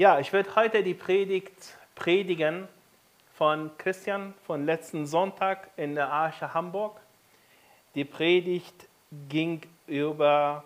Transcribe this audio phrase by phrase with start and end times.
[0.00, 1.52] Ja, ich werde heute die Predigt
[1.94, 2.66] predigen
[3.34, 6.98] von Christian von letzten Sonntag in der Arche Hamburg.
[7.94, 8.88] Die Predigt
[9.28, 10.64] ging über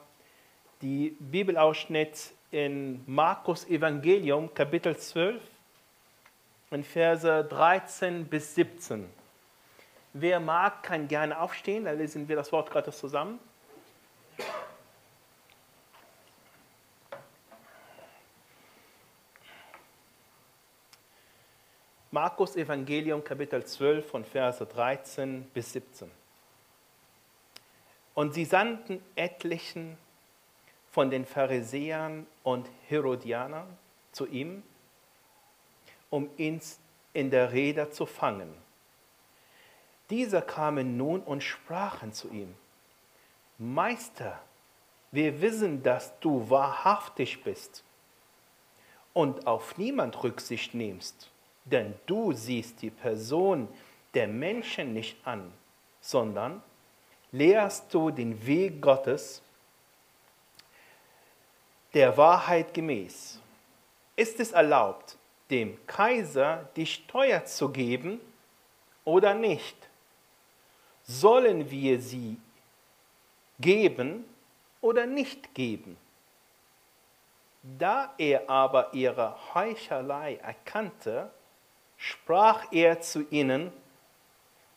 [0.83, 5.43] die Bibelausschnitt in Markus Evangelium Kapitel 12
[6.71, 9.11] in Verse 13 bis 17.
[10.13, 13.41] Wer mag, kann gerne aufstehen, dann lesen wir das Wort Gottes zusammen.
[22.15, 26.09] Markus Evangelium Kapitel 12 von Verse 13 bis 17.
[28.15, 29.99] Und sie sandten etlichen
[30.93, 33.67] von den Pharisäern und Herodianern
[34.13, 34.63] zu ihm,
[36.09, 36.61] um ihn
[37.15, 38.55] in der Rede zu fangen.
[40.09, 42.55] Diese kamen nun und sprachen zu ihm,
[43.59, 44.41] Meister,
[45.11, 47.83] wir wissen, dass du wahrhaftig bist
[49.15, 51.33] und auf niemand Rücksicht nimmst
[51.65, 53.69] denn du siehst die Person
[54.13, 55.53] der Menschen nicht an,
[56.01, 56.63] sondern
[57.33, 59.43] lehrst du den Weg Gottes
[61.95, 63.41] der Wahrheit gemäß.
[64.17, 65.17] Ist es erlaubt,
[65.51, 68.21] dem Kaiser die Steuer zu geben
[69.05, 69.77] oder nicht?
[71.05, 72.37] Sollen wir sie
[73.59, 74.25] geben
[74.81, 75.97] oder nicht geben?
[77.63, 81.31] Da er aber ihre Heuchelei erkannte,
[82.05, 83.73] sprach er zu ihnen,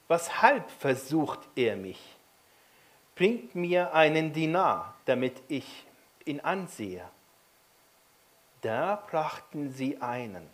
[0.07, 2.15] weshalb versucht er mich?
[3.15, 5.85] Bringt mir einen Dinar, damit ich
[6.23, 7.03] ihn ansehe.
[8.61, 10.49] Da brachten sie einen,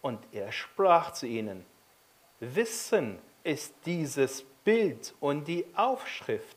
[0.00, 1.66] und er sprach zu ihnen,
[2.38, 6.56] Wissen ist dieses Bild und die Aufschrift.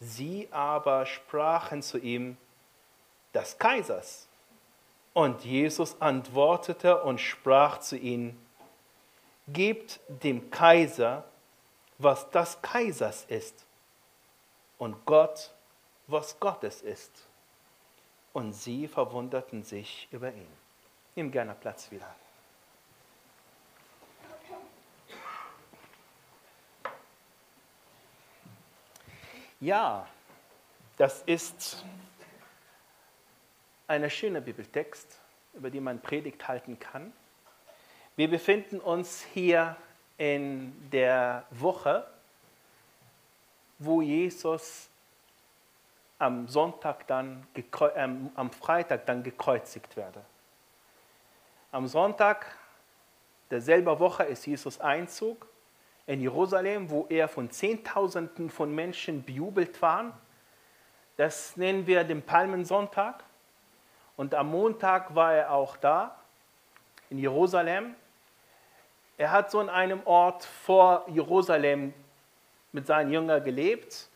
[0.00, 2.36] Sie aber sprachen zu ihm,
[3.32, 4.29] des Kaisers.
[5.20, 8.42] Und Jesus antwortete und sprach zu ihnen,
[9.48, 11.24] Gebt dem Kaiser,
[11.98, 13.66] was das Kaisers ist,
[14.78, 15.52] und Gott,
[16.06, 17.12] was Gottes ist.
[18.32, 20.48] Und sie verwunderten sich über ihn.
[21.14, 22.14] Nimm gerne Platz wieder.
[29.60, 30.06] Ja,
[30.96, 31.84] das ist
[33.90, 35.18] ein schöner Bibeltext,
[35.52, 37.12] über den man Predigt halten kann.
[38.14, 39.76] Wir befinden uns hier
[40.16, 42.06] in der Woche,
[43.80, 44.88] wo Jesus
[46.20, 47.62] am Sonntag dann, äh,
[48.36, 50.22] am Freitag dann gekreuzigt werde.
[51.72, 52.46] Am Sonntag
[53.50, 55.48] derselben Woche ist Jesus Einzug
[56.06, 60.20] in Jerusalem, wo er von Zehntausenden von Menschen bejubelt war.
[61.16, 63.24] Das nennen wir den Palmensonntag.
[64.20, 66.14] Und am Montag war er auch da,
[67.08, 67.94] in Jerusalem.
[69.16, 71.94] Er hat so in einem Ort vor Jerusalem
[72.70, 74.10] mit seinen Jüngern gelebt.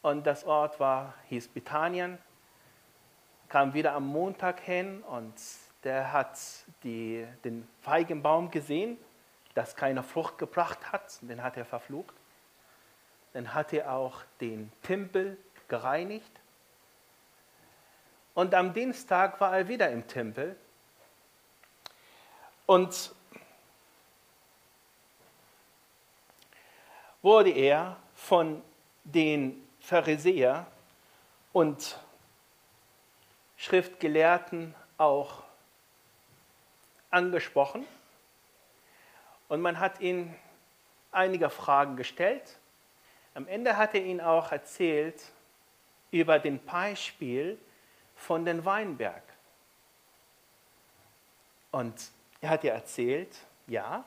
[0.00, 2.16] Und das Ort war, hieß Bethanien.
[3.50, 5.34] Kam wieder am Montag hin und
[5.84, 6.38] der hat
[6.82, 8.96] die, den Feigenbaum gesehen,
[9.52, 11.18] das keine Frucht gebracht hat.
[11.20, 12.14] Den hat er verflucht.
[13.34, 15.36] Dann hat er auch den Tempel
[15.68, 16.32] gereinigt
[18.38, 20.54] und am Dienstag war er wieder im Tempel.
[22.66, 23.12] Und
[27.20, 28.62] wurde er von
[29.02, 30.64] den Pharisäern
[31.52, 31.98] und
[33.56, 35.42] Schriftgelehrten auch
[37.10, 37.84] angesprochen.
[39.48, 40.32] Und man hat ihn
[41.10, 42.56] einige Fragen gestellt.
[43.34, 45.32] Am Ende hat er ihn auch erzählt
[46.12, 47.58] über den Beispiel,
[48.18, 49.22] von den Weinberg.
[51.70, 53.34] Und er hat ja erzählt,
[53.66, 54.04] ja,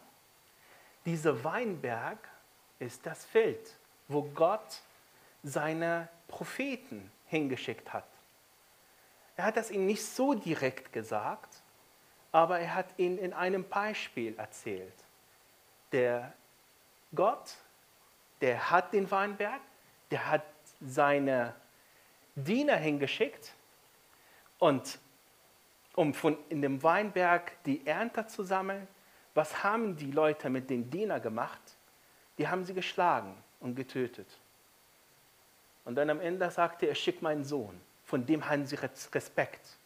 [1.05, 2.19] dieser Weinberg
[2.79, 3.75] ist das Feld,
[4.07, 4.81] wo Gott
[5.43, 8.07] seine Propheten hingeschickt hat.
[9.37, 11.61] Er hat das ihnen nicht so direkt gesagt,
[12.31, 14.93] aber er hat ihnen in einem Beispiel erzählt.
[15.91, 16.33] Der
[17.15, 17.55] Gott,
[18.41, 19.61] der hat den Weinberg,
[20.11, 20.43] der hat
[20.79, 21.55] seine
[22.35, 23.53] Diener hingeschickt,
[24.61, 24.99] und
[25.95, 28.87] um von in dem Weinberg die Ernte zu sammeln,
[29.33, 31.59] was haben die Leute mit den Dienern gemacht?
[32.37, 34.27] Die haben sie geschlagen und getötet.
[35.83, 39.77] Und dann am Ende sagte er, schick meinen Sohn, von dem haben sie Respekt.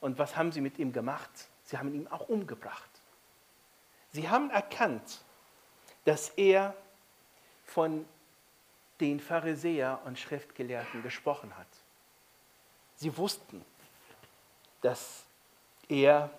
[0.00, 1.30] Und was haben sie mit ihm gemacht?
[1.64, 2.88] Sie haben ihn auch umgebracht.
[4.12, 5.20] Sie haben erkannt,
[6.04, 6.74] dass er
[7.64, 8.06] von
[9.00, 11.66] den Pharisäern und Schriftgelehrten gesprochen hat.
[12.98, 13.64] Sie wussten,
[14.82, 15.24] dass
[15.88, 16.30] er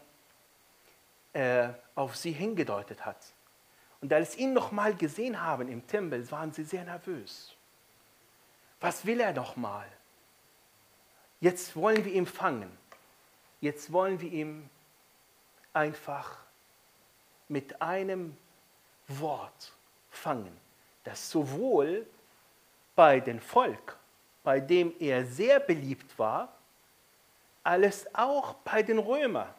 [1.34, 3.18] äh, auf sie hingedeutet hat.
[4.02, 7.56] Und als sie ihn nochmal gesehen haben im Tempel, waren sie sehr nervös.
[8.80, 9.88] Was will er nochmal?
[11.42, 12.78] Jetzt wollen wir ihn fangen.
[13.62, 14.70] Jetzt wollen wir ihn
[15.74, 16.38] einfach
[17.48, 18.38] mit einem
[19.08, 19.74] Wort
[20.12, 20.56] fangen,
[21.04, 22.06] das sowohl
[22.96, 23.98] bei dem Volk,
[24.50, 26.52] bei dem er sehr beliebt war,
[27.64, 29.54] als auch bei den Römern.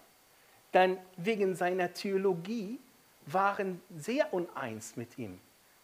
[0.75, 2.77] Denn wegen seiner Theologie
[3.25, 5.41] waren sehr uneins mit ihm.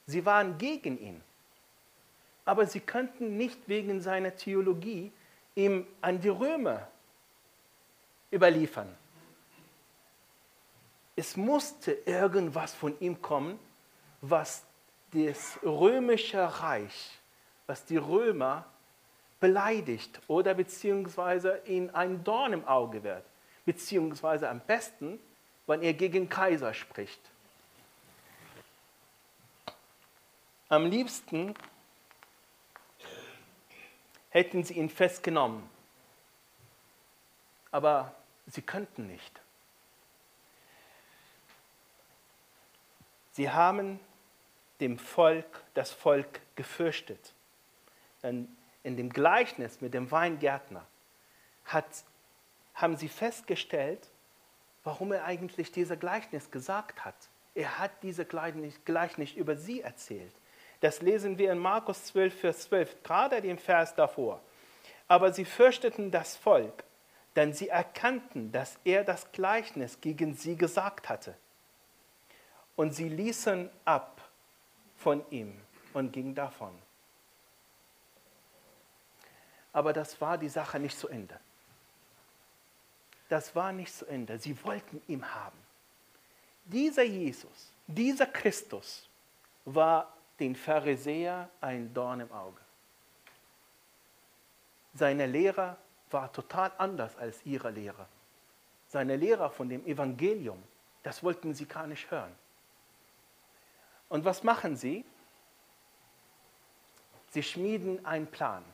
[0.06, 1.23] Sie waren gegen ihn.
[2.44, 5.12] Aber sie könnten nicht wegen seiner Theologie
[5.55, 6.88] ihm an die Römer
[8.32, 8.93] überliefern.
[11.14, 13.56] Es musste irgendwas von ihm kommen,
[14.20, 14.64] was
[15.12, 17.20] das römische Reich,
[17.69, 18.67] was die Römer
[19.40, 23.24] beleidigt oder beziehungsweise ihnen ein Dorn im Auge wird,
[23.64, 25.18] beziehungsweise am besten,
[25.66, 27.20] wenn er gegen Kaiser spricht.
[30.68, 31.54] Am liebsten
[34.30, 35.68] hätten sie ihn festgenommen,
[37.70, 38.14] aber
[38.46, 39.40] sie könnten nicht.
[43.32, 44.00] Sie haben
[44.80, 47.34] dem Volk, das Volk gefürchtet.
[48.22, 48.56] Denn
[48.86, 50.86] in dem Gleichnis mit dem Weingärtner
[51.64, 52.04] hat,
[52.72, 54.08] haben sie festgestellt,
[54.84, 57.16] warum er eigentlich dieses Gleichnis gesagt hat.
[57.56, 57.90] Er hat
[58.28, 60.32] Gleichnis, Gleichnis über sie erzählt.
[60.80, 64.40] Das lesen wir in Markus 12, Vers 12, gerade den Vers davor.
[65.08, 66.84] Aber sie fürchteten das Volk,
[67.34, 71.34] denn sie erkannten, dass er das Gleichnis gegen sie gesagt hatte.
[72.76, 74.20] Und sie ließen ab
[74.94, 75.60] von ihm
[75.92, 76.85] und gingen davon.
[79.76, 81.38] Aber das war die Sache nicht zu Ende.
[83.28, 84.38] Das war nicht zu Ende.
[84.38, 85.58] Sie wollten ihn haben.
[86.64, 89.06] Dieser Jesus, dieser Christus
[89.67, 92.58] war den Pharisäer ein Dorn im Auge.
[94.94, 95.76] Seine Lehre
[96.11, 98.06] war total anders als ihre Lehre.
[98.88, 100.62] Seine Lehre von dem Evangelium,
[101.02, 102.34] das wollten sie gar nicht hören.
[104.08, 105.05] Und was machen sie?
[107.29, 108.64] Sie schmieden einen Plan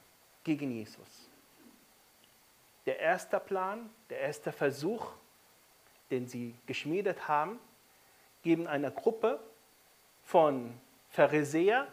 [0.44, 1.28] gegen Jesus.
[2.86, 5.06] Der erste Plan, der erste Versuch,
[6.10, 7.60] den sie geschmiedet haben,
[8.42, 9.40] geben einer Gruppe
[10.24, 10.78] von
[11.10, 11.86] Pharisäer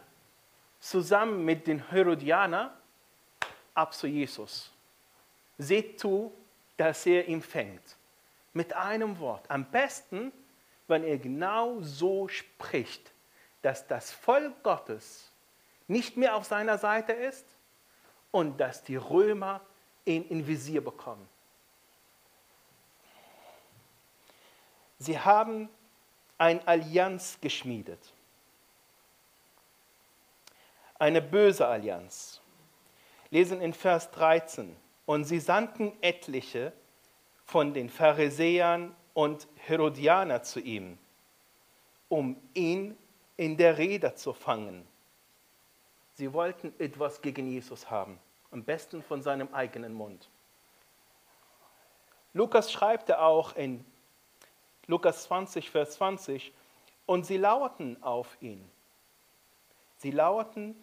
[0.80, 2.72] zusammen mit den Herodianern
[3.74, 4.72] ab zu Jesus.
[5.57, 6.34] Seht zu,
[6.78, 7.98] dass er ihn fängt.
[8.54, 9.50] Mit einem Wort.
[9.50, 10.31] Am besten,
[10.88, 13.12] wenn er genau so spricht,
[13.62, 15.31] dass das Volk Gottes
[15.88, 17.45] nicht mehr auf seiner Seite ist
[18.31, 19.62] und dass die Römer
[20.06, 21.28] ihn in Visier bekommen.
[24.98, 25.70] Sie haben
[26.38, 28.14] eine Allianz geschmiedet
[31.00, 32.42] eine böse Allianz.
[33.31, 34.76] Lesen in Vers 13.
[35.06, 36.74] Und sie sandten etliche
[37.46, 40.98] von den Pharisäern und Herodianer zu ihm,
[42.10, 42.96] um ihn
[43.38, 44.86] in der Rede zu fangen.
[46.19, 48.19] Sie wollten etwas gegen Jesus haben,
[48.51, 50.30] am besten von seinem eigenen Mund.
[52.33, 53.86] Lukas schreibt auch in
[54.88, 56.52] Lukas 20, Vers 20,
[57.06, 58.69] und sie lauerten auf ihn.
[59.95, 60.76] Sie lauerten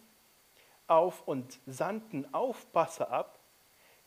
[0.86, 3.38] auf und sandten Aufpasser ab,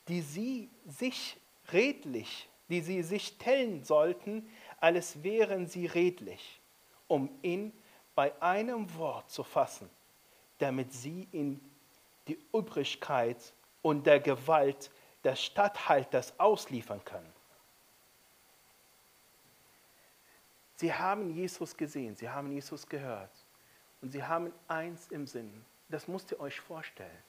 [0.07, 1.37] die sie sich
[1.71, 6.59] redlich, die sie sich stellen sollten, als wären sie redlich,
[7.07, 7.71] um ihn
[8.15, 9.91] bei einem Wort zu fassen,
[10.59, 11.59] damit sie in
[12.27, 14.91] die Übrigkeit und der Gewalt
[15.23, 17.33] des Statthalters ausliefern können.
[20.75, 23.31] Sie haben Jesus gesehen, sie haben Jesus gehört
[24.01, 27.23] und sie haben eins im Sinn, das müsst ihr euch vorstellen.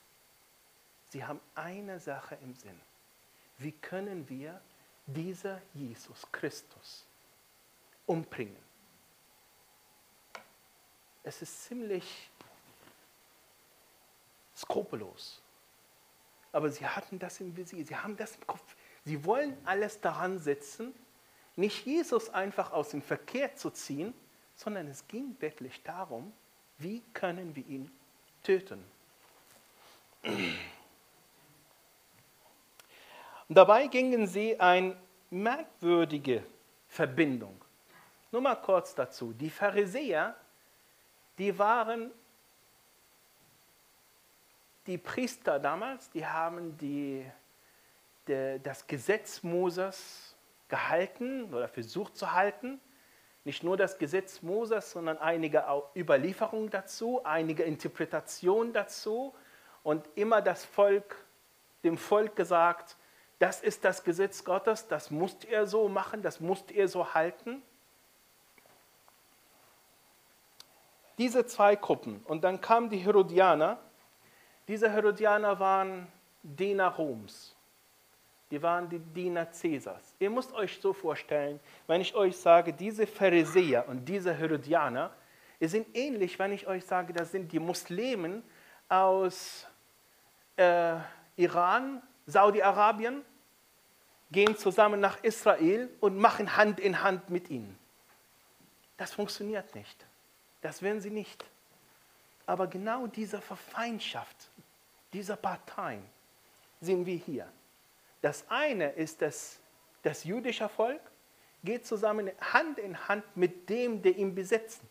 [1.09, 2.81] Sie haben eine Sache im Sinn.
[3.59, 4.61] Wie können wir
[5.07, 7.05] dieser Jesus Christus
[8.07, 8.57] umbringen?
[11.25, 12.30] Es ist ziemlich
[14.61, 15.41] skrupellos.
[16.53, 18.77] Aber sie hatten das im Visier, sie haben das im Kopf.
[19.05, 20.95] Sie wollen alles daran setzen,
[21.57, 24.15] nicht Jesus einfach aus dem Verkehr zu ziehen,
[24.57, 26.33] sondern es ging wirklich darum,
[26.79, 27.91] wie können wir ihn
[28.43, 28.85] töten.
[33.49, 34.97] Und dabei gingen sie eine
[35.31, 36.45] merkwürdige
[36.89, 37.61] Verbindung.
[38.33, 39.33] Nur mal kurz dazu.
[39.33, 40.37] Die Pharisäer,
[41.39, 42.11] die waren
[44.91, 47.25] die Priester damals, die haben die,
[48.27, 50.35] das Gesetz Moses
[50.69, 52.81] gehalten oder versucht zu halten.
[53.45, 55.65] Nicht nur das Gesetz Moses, sondern einige
[55.97, 59.33] Überlieferungen dazu, einige Interpretationen dazu
[59.85, 61.25] und immer das Volk,
[61.85, 62.97] dem Volk gesagt,
[63.39, 67.63] das ist das Gesetz Gottes, das musst ihr so machen, das musst ihr so halten.
[71.17, 72.25] Diese zwei Gruppen.
[72.25, 73.79] Und dann kamen die Herodianer.
[74.71, 76.07] Diese Herodianer waren
[76.45, 77.57] Diener Roms.
[78.53, 80.15] Die waren die Diener Cäsars.
[80.21, 81.59] Ihr müsst euch so vorstellen,
[81.89, 85.11] wenn ich euch sage, diese Pharisäer und diese Herodianer,
[85.59, 88.45] die sind ähnlich, wenn ich euch sage, das sind die Muslimen
[88.89, 89.67] aus
[90.55, 90.99] äh,
[91.35, 93.25] Iran, Saudi-Arabien,
[94.31, 97.77] gehen zusammen nach Israel und machen Hand in Hand mit ihnen.
[98.97, 100.07] Das funktioniert nicht.
[100.61, 101.45] Das werden sie nicht.
[102.47, 104.50] Aber genau diese Verfeindschaft
[105.13, 106.05] dieser Parteien
[106.81, 107.51] sind wir hier.
[108.21, 109.59] Das eine ist das,
[110.03, 111.01] das jüdische Volk,
[111.63, 114.89] geht zusammen Hand in Hand mit dem, der ihn besetzen.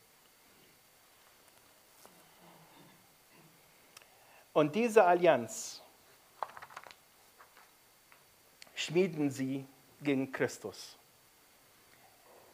[4.53, 5.81] Und diese Allianz
[8.75, 9.65] schmieden sie
[10.01, 10.97] gegen Christus.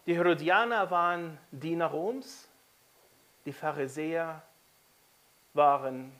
[0.05, 2.47] Die Herodianer waren Diener Roms,
[3.45, 4.41] die Pharisäer
[5.53, 6.11] waren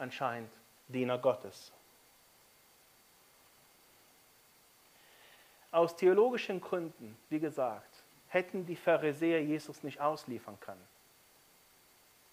[0.00, 0.50] anscheinend
[0.88, 1.72] Diener Gottes.
[5.70, 10.84] Aus theologischen Gründen, wie gesagt, hätten die Pharisäer Jesus nicht ausliefern können.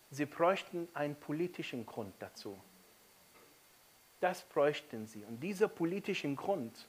[0.10, 2.60] Sie bräuchten einen politischen Grund dazu.
[4.20, 5.24] Das bräuchten sie.
[5.26, 6.88] Und dieser politische Grund,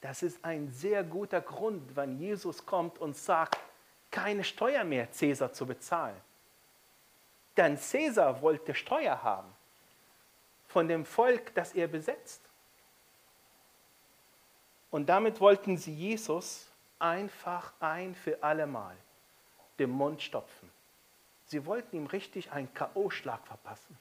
[0.00, 3.58] das ist ein sehr guter Grund, wenn Jesus kommt und sagt,
[4.10, 6.16] keine Steuer mehr Cäsar zu bezahlen.
[7.56, 9.54] Denn Cäsar wollte Steuer haben
[10.70, 12.40] von dem Volk, das er besetzt.
[14.92, 16.68] Und damit wollten sie Jesus
[17.00, 18.96] einfach ein für allemal
[19.80, 20.70] den Mund stopfen.
[21.46, 23.98] Sie wollten ihm richtig einen K.O.-Schlag verpassen.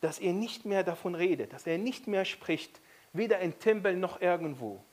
[0.00, 2.80] Dass er nicht mehr davon redet, dass er nicht mehr spricht,
[3.12, 4.84] weder im Tempel noch irgendwo.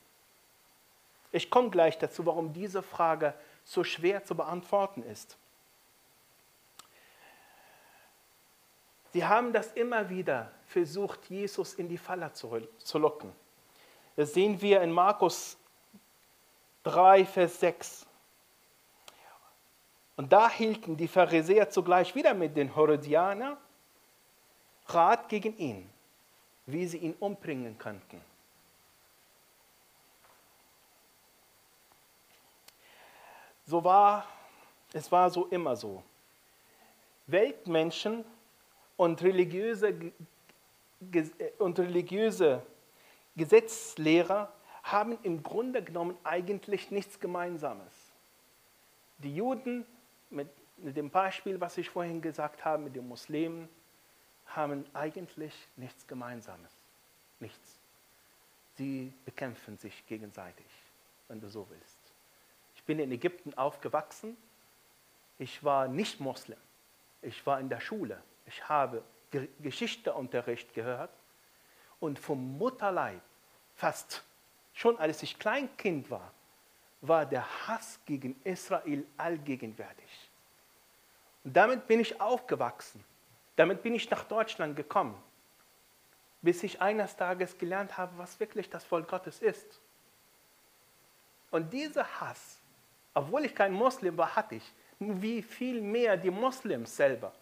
[1.32, 5.38] Ich komme gleich dazu, warum diese Frage so schwer zu beantworten ist.
[9.14, 13.34] Sie haben das immer wieder versucht, Jesus in die Falle zu, locken.
[14.16, 15.58] Das sehen wir in Markus
[16.84, 18.06] 3, Vers 6.
[20.16, 23.58] Und da hielten die Pharisäer zugleich wieder mit den Herodianern
[24.88, 25.90] Rat gegen ihn,
[26.66, 28.22] wie sie ihn umbringen könnten.
[33.66, 34.26] So war,
[34.92, 36.04] es war so immer so.
[37.28, 38.26] Weltmenschen
[38.98, 40.12] und religiöse,
[41.58, 42.64] und religiöse
[43.36, 47.94] Gesetzlehrer haben im Grunde genommen eigentlich nichts Gemeinsames.
[49.20, 49.86] Die Juden,
[50.30, 53.70] mit, mit dem Beispiel, was ich vorhin gesagt habe, mit den Muslimen,
[54.48, 56.72] haben eigentlich nichts Gemeinsames.
[57.40, 57.80] Nichts.
[58.76, 60.66] Sie bekämpfen sich gegenseitig,
[61.28, 62.00] wenn du so willst.
[62.76, 64.36] Ich bin in Ägypten aufgewachsen.
[65.38, 66.58] Ich war nicht Moslem.
[67.22, 68.22] Ich war in der Schule.
[68.52, 69.04] Ich habe
[69.60, 71.12] Geschichteunterricht gehört
[72.00, 73.22] und vom Mutterleib,
[73.76, 74.24] fast
[74.74, 76.32] schon als ich Kleinkind war,
[77.02, 80.30] war der Hass gegen Israel allgegenwärtig.
[81.44, 83.04] Und damit bin ich aufgewachsen.
[83.56, 85.22] Damit bin ich nach Deutschland gekommen,
[86.42, 89.80] bis ich eines Tages gelernt habe, was wirklich das Volk Gottes ist.
[91.50, 92.62] Und dieser Hass
[93.14, 94.74] obwohl ich kein Moslem war, hatte ich.
[95.00, 97.34] Wie viel mehr die Moslems selber.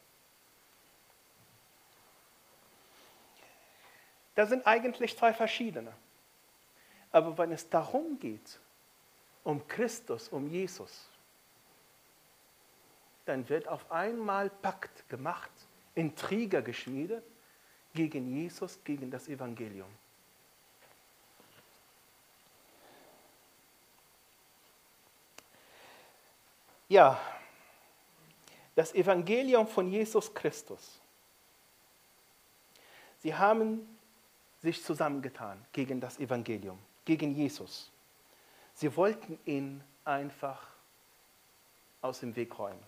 [4.39, 5.91] Das sind eigentlich zwei verschiedene.
[7.11, 8.57] Aber wenn es darum geht,
[9.43, 11.09] um Christus, um Jesus,
[13.25, 15.51] dann wird auf einmal Pakt gemacht,
[15.93, 17.21] Intrige geschmiedet
[17.93, 19.93] gegen Jesus, gegen das Evangelium.
[26.87, 27.19] Ja,
[28.73, 31.01] das Evangelium von Jesus Christus.
[33.21, 33.98] Sie haben
[34.61, 37.91] sich zusammengetan gegen das Evangelium, gegen Jesus.
[38.73, 40.61] Sie wollten ihn einfach
[42.01, 42.83] aus dem Weg räumen.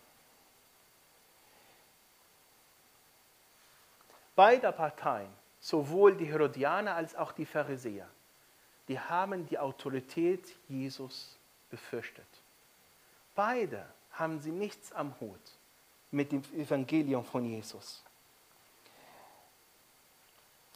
[4.36, 8.08] Beide Parteien, sowohl die Herodianer als auch die Pharisäer,
[8.88, 11.38] die haben die Autorität Jesus
[11.70, 12.26] befürchtet.
[13.36, 15.40] Beide haben sie nichts am Hut
[16.10, 18.04] mit dem Evangelium von Jesus.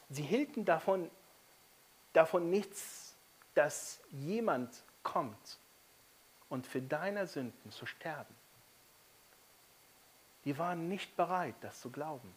[0.10, 1.10] Sie hielten davon
[2.16, 3.16] davon nichts,
[3.54, 5.60] dass jemand kommt
[6.50, 8.34] und für deine Sünden zu sterben.
[10.46, 12.34] Die waren nicht bereit, das zu glauben.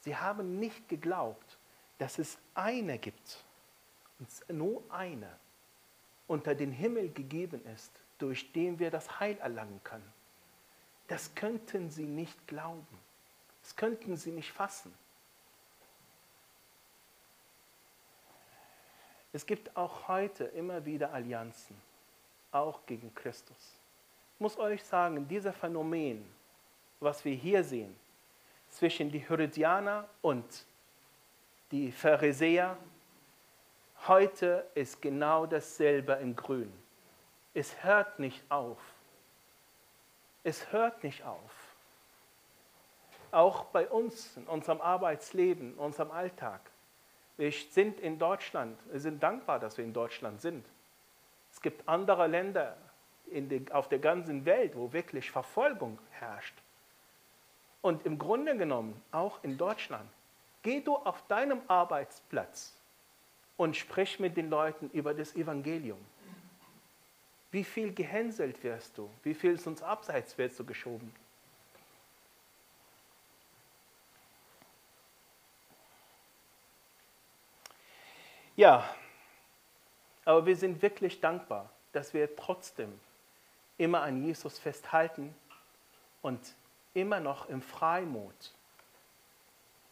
[0.00, 1.58] Sie haben nicht geglaubt,
[1.98, 3.44] dass es eine gibt,
[4.18, 5.30] und nur eine,
[6.26, 10.12] unter den Himmel gegeben ist, durch den wir das Heil erlangen können.
[11.06, 12.98] Das könnten sie nicht glauben.
[13.62, 14.92] Das könnten sie nicht fassen.
[19.38, 21.76] Es gibt auch heute immer wieder Allianzen,
[22.50, 23.76] auch gegen Christus.
[24.34, 26.28] Ich muss euch sagen, dieser Phänomen,
[26.98, 27.94] was wir hier sehen,
[28.68, 30.66] zwischen die Herodianer und
[31.70, 32.76] die Pharisäer,
[34.08, 36.72] heute ist genau dasselbe in Grün.
[37.54, 38.78] Es hört nicht auf.
[40.42, 41.52] Es hört nicht auf.
[43.30, 46.60] Auch bei uns, in unserem Arbeitsleben, in unserem Alltag.
[47.38, 48.78] Wir sind in Deutschland.
[48.90, 50.66] Wir sind dankbar, dass wir in Deutschland sind.
[51.50, 52.76] Es gibt andere Länder
[53.26, 56.54] die, auf der ganzen Welt, wo wirklich Verfolgung herrscht.
[57.80, 60.08] Und im Grunde genommen, auch in Deutschland,
[60.62, 62.74] geh du auf deinem Arbeitsplatz
[63.56, 65.98] und sprich mit den Leuten über das Evangelium.
[67.50, 69.08] Wie viel gehänselt wirst du?
[69.22, 71.14] Wie viel sonst abseits wirst du geschoben?
[78.58, 78.92] Ja,
[80.24, 82.98] aber wir sind wirklich dankbar, dass wir trotzdem
[83.76, 85.32] immer an Jesus festhalten
[86.22, 86.40] und
[86.92, 88.52] immer noch im Freimut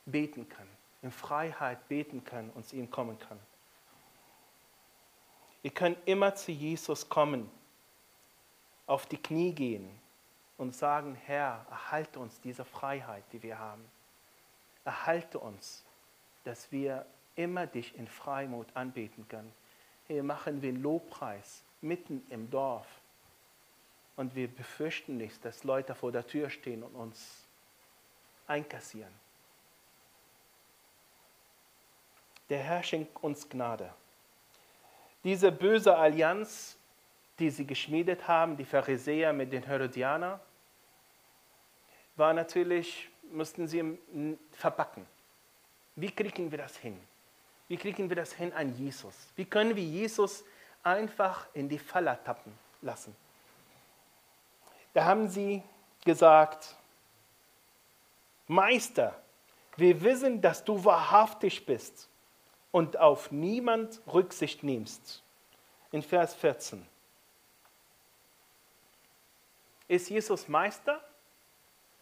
[0.05, 3.41] beten können, in Freiheit beten können und zu ihm kommen können.
[5.63, 7.49] Wir können immer zu Jesus kommen,
[8.89, 9.89] auf die Knie gehen
[10.59, 13.89] und sagen, Herr, erhalte uns diese Freiheit, die wir haben.
[14.85, 15.85] Erhalte uns,
[16.43, 17.07] dass wir
[17.37, 19.53] immer dich in Freimut anbeten können.
[20.07, 22.87] Hier machen wir einen Lobpreis mitten im Dorf.
[24.17, 27.47] Und wir befürchten nicht, dass Leute vor der Tür stehen und uns
[28.47, 29.13] einkassieren.
[32.49, 33.93] Der Herr schenkt uns Gnade.
[35.25, 36.79] Diese böse Allianz,
[37.39, 40.41] die sie geschmiedet haben, die Pharisäer mit den Herodianern,
[42.15, 43.99] war natürlich, mussten sie
[44.53, 45.07] verbacken.
[45.97, 46.99] Wie kriegen wir das hin?
[47.69, 49.15] Wie kriegen wir das hin an Jesus?
[49.35, 50.45] Wie können wir Jesus
[50.83, 53.15] einfach in die Falle tappen lassen?
[54.95, 55.63] Da haben sie
[56.05, 56.77] gesagt,
[58.47, 59.21] Meister,
[59.77, 62.09] wir wissen, dass du wahrhaftig bist
[62.71, 65.23] und auf niemand Rücksicht nimmst.
[65.93, 66.87] In Vers 14.
[69.89, 71.03] Ist Jesus Meister?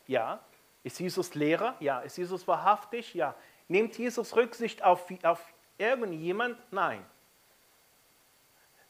[0.06, 0.40] Ja.
[0.82, 1.76] Ist Jesus Lehrer?
[1.80, 2.00] Ja.
[2.00, 3.14] Ist Jesus wahrhaftig?
[3.14, 3.34] Ja.
[3.68, 6.58] Nimmt Jesus Rücksicht auf, auf irgendjemand?
[6.72, 7.04] Nein.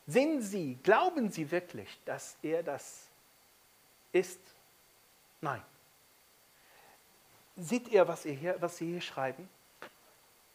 [0.07, 3.09] Sind Sie, glauben Sie wirklich, dass er das
[4.13, 4.41] ist?
[5.41, 5.63] Nein.
[7.57, 9.49] Seht ihr, was, ihr hier, was Sie hier schreiben?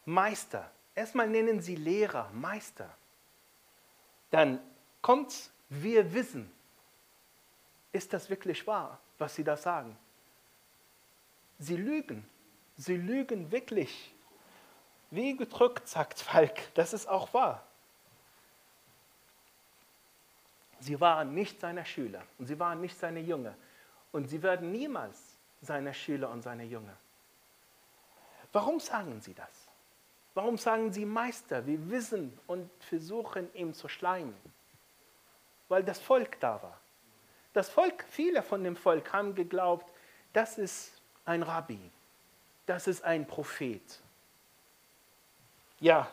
[0.04, 0.70] Meister.
[0.94, 2.88] Erstmal nennen Sie Lehrer, Meister.
[4.30, 4.60] Dann
[5.00, 6.50] kommt, wir wissen.
[7.92, 9.96] Ist das wirklich wahr, was Sie da sagen?
[11.58, 12.28] Sie lügen.
[12.76, 14.12] Sie lügen wirklich.
[15.10, 17.64] Wie gedrückt, sagt Falk, das ist auch wahr.
[20.78, 23.54] Sie waren nicht seine Schüler und sie waren nicht seine Jünger.
[24.12, 25.20] Und sie werden niemals
[25.60, 26.96] seine Schüler und seine Jünger.
[28.52, 29.68] Warum sagen sie das?
[30.34, 31.66] Warum sagen sie Meister?
[31.66, 34.34] Wir wissen und versuchen ihn zu schleimen.
[35.68, 36.80] Weil das Volk da war.
[37.52, 39.92] Das Volk, viele von dem Volk haben geglaubt,
[40.32, 41.90] das ist ein Rabbi,
[42.66, 43.82] das ist ein Prophet.
[45.80, 46.10] Ja.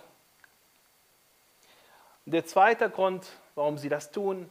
[2.25, 4.49] Der zweite Grund, warum sie das tun,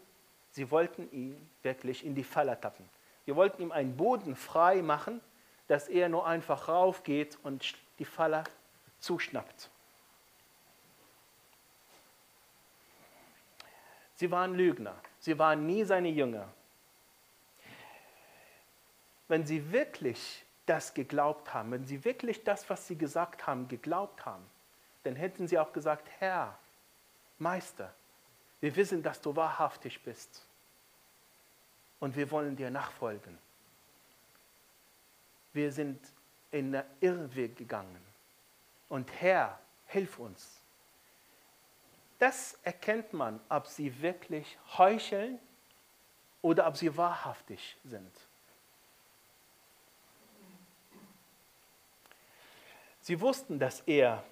[0.50, 2.88] sie wollten ihn wirklich in die Falle tappen.
[3.24, 5.20] Sie wollten ihm einen Boden frei machen,
[5.68, 8.44] dass er nur einfach raufgeht und die Falle
[9.00, 9.70] zuschnappt.
[14.14, 14.94] Sie waren Lügner.
[15.18, 16.48] Sie waren nie seine Jünger.
[19.28, 24.24] Wenn sie wirklich das geglaubt haben, wenn sie wirklich das, was sie gesagt haben, geglaubt
[24.24, 24.44] haben,
[25.06, 26.58] dann hätten sie auch gesagt, Herr,
[27.38, 27.94] Meister,
[28.60, 30.44] wir wissen, dass du wahrhaftig bist
[32.00, 33.38] und wir wollen dir nachfolgen.
[35.52, 36.00] Wir sind
[36.50, 38.04] in der Irrweg gegangen
[38.88, 40.60] und Herr, hilf uns.
[42.18, 45.38] Das erkennt man, ob sie wirklich heucheln
[46.42, 48.12] oder ob sie wahrhaftig sind.
[53.02, 54.24] Sie wussten, dass er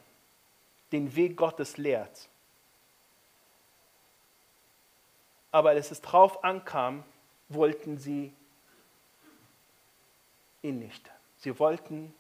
[0.95, 2.29] den Weg Gottes lehrt.
[5.51, 7.05] Aber als es drauf ankam,
[7.49, 8.33] wollten sie
[10.63, 11.11] ihn nicht.
[11.39, 12.15] Sie wollten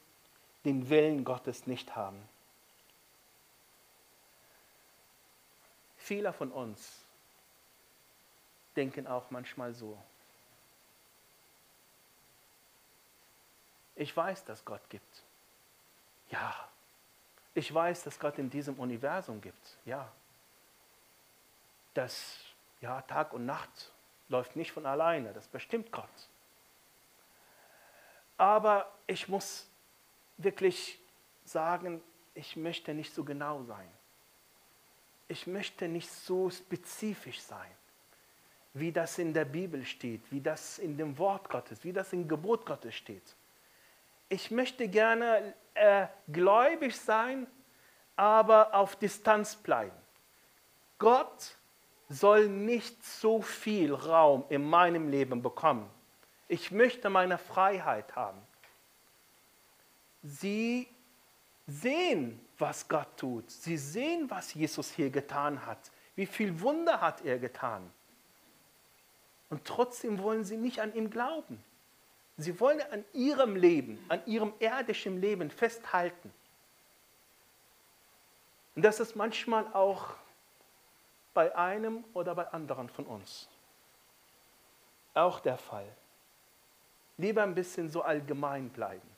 [0.65, 2.21] den Willen Gottes nicht haben.
[5.97, 7.01] Viele von uns
[8.75, 9.97] denken auch manchmal so.
[13.95, 15.23] Ich weiß, dass Gott gibt.
[16.31, 16.74] Ja.
[17.55, 19.79] Ich weiß, dass Gott in diesem Universum gibt.
[19.85, 20.11] Ja.
[21.95, 22.41] Das,
[22.81, 23.93] ja, Tag und Nacht
[24.29, 25.33] läuft nicht von alleine.
[25.33, 26.09] Das bestimmt Gott.
[28.37, 29.69] Aber ich muss
[30.37, 30.99] wirklich
[31.45, 32.03] sagen,
[32.35, 33.89] ich möchte nicht so genau sein.
[35.29, 37.71] Ich möchte nicht so spezifisch sein,
[38.75, 42.27] wie das in der Bibel steht, wie das in dem Wort Gottes, wie das im
[42.27, 43.37] Gebot Gottes steht
[44.29, 47.47] ich möchte gerne äh, gläubig sein,
[48.17, 49.97] aber auf Distanz bleiben.
[50.99, 51.57] Gott
[52.09, 55.89] soll nicht so viel Raum in meinem Leben bekommen.
[56.49, 58.41] Ich möchte meine Freiheit haben.
[60.23, 60.89] Sie
[61.67, 63.51] sehen, was Gott tut.
[63.51, 65.91] Sie sehen, was Jesus hier getan hat.
[66.15, 67.91] Wie viel Wunder hat er getan.
[69.51, 71.63] Und trotzdem wollen sie nicht an ihm glauben.
[72.37, 76.33] Sie wollen an ihrem Leben, an ihrem irdischen Leben festhalten.
[78.75, 80.15] Und das ist manchmal auch
[81.33, 83.49] bei einem oder bei anderen von uns
[85.15, 85.87] auch der Fall.
[87.17, 89.09] Lieber ein bisschen so allgemein bleiben.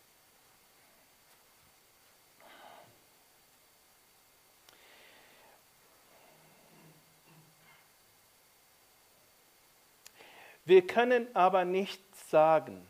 [10.67, 12.87] Wir können aber nicht sagen,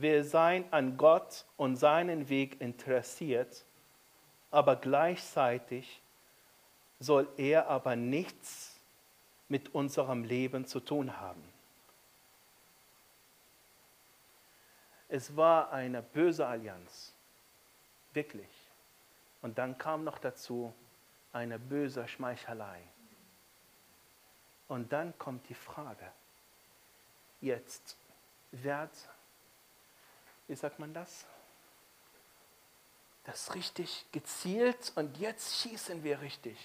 [0.00, 3.64] wir seien an Gott und seinen Weg interessiert,
[4.50, 6.00] aber gleichzeitig
[6.98, 8.76] soll er aber nichts
[9.48, 11.42] mit unserem Leben zu tun haben.
[15.08, 17.12] Es war eine böse Allianz,
[18.12, 18.48] wirklich.
[19.42, 20.72] Und dann kam noch dazu
[21.32, 22.80] eine böse Schmeichelei.
[24.68, 26.06] Und dann kommt die Frage,
[27.40, 27.96] jetzt
[28.52, 28.90] wird
[30.50, 31.24] wie sagt man das?
[33.22, 36.58] Das ist richtig gezielt und jetzt schießen wir richtig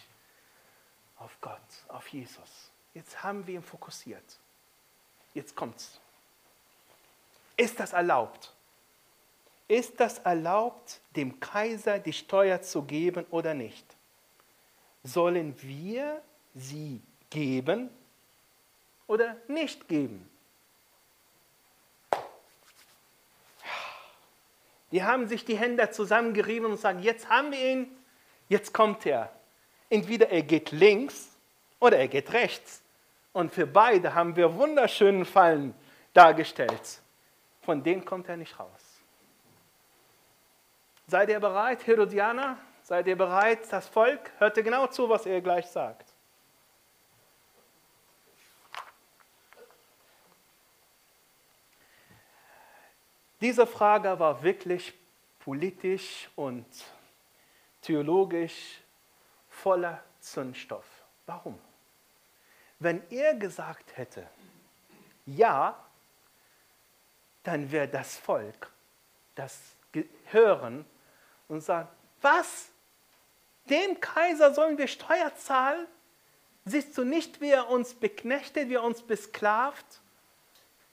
[1.17, 2.71] auf Gott, auf Jesus.
[2.95, 4.23] Jetzt haben wir ihn fokussiert.
[5.35, 5.99] Jetzt kommt's.
[7.55, 8.51] Ist das erlaubt?
[9.67, 13.85] Ist das erlaubt, dem Kaiser die Steuer zu geben oder nicht?
[15.03, 16.23] Sollen wir
[16.55, 17.91] sie geben
[19.05, 20.27] oder nicht geben?
[24.95, 27.97] Die haben sich die Hände zusammengerieben und sagen, jetzt haben wir ihn,
[28.47, 29.29] jetzt kommt er.
[29.89, 31.35] Entweder er geht links
[31.81, 32.81] oder er geht rechts.
[33.33, 35.75] Und für beide haben wir wunderschönen Fallen
[36.13, 37.01] dargestellt.
[37.63, 38.69] Von denen kommt er nicht raus.
[41.07, 42.57] Seid ihr bereit, Herodianer?
[42.81, 44.31] Seid ihr bereit, das Volk?
[44.37, 46.04] Hört ihr genau zu, was er gleich sagt.
[53.41, 54.93] Diese Frage war wirklich
[55.39, 56.65] politisch und
[57.81, 58.81] theologisch
[59.49, 60.85] voller Zündstoff.
[61.25, 61.59] Warum?
[62.79, 64.27] Wenn er gesagt hätte,
[65.25, 65.77] ja,
[67.43, 68.71] dann wäre das Volk
[69.35, 69.59] das
[70.31, 70.85] hören
[71.47, 71.89] und sagen,
[72.21, 72.69] was?
[73.69, 75.85] Dem Kaiser sollen wir Steuer zahlen?
[76.65, 80.01] Siehst du nicht, wie er uns beknechtet, wie er uns besklavt?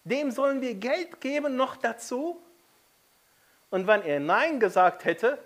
[0.04, 2.42] Dem sollen wir Geld geben noch dazu?
[3.70, 5.38] Und wenn er Nein gesagt hätte,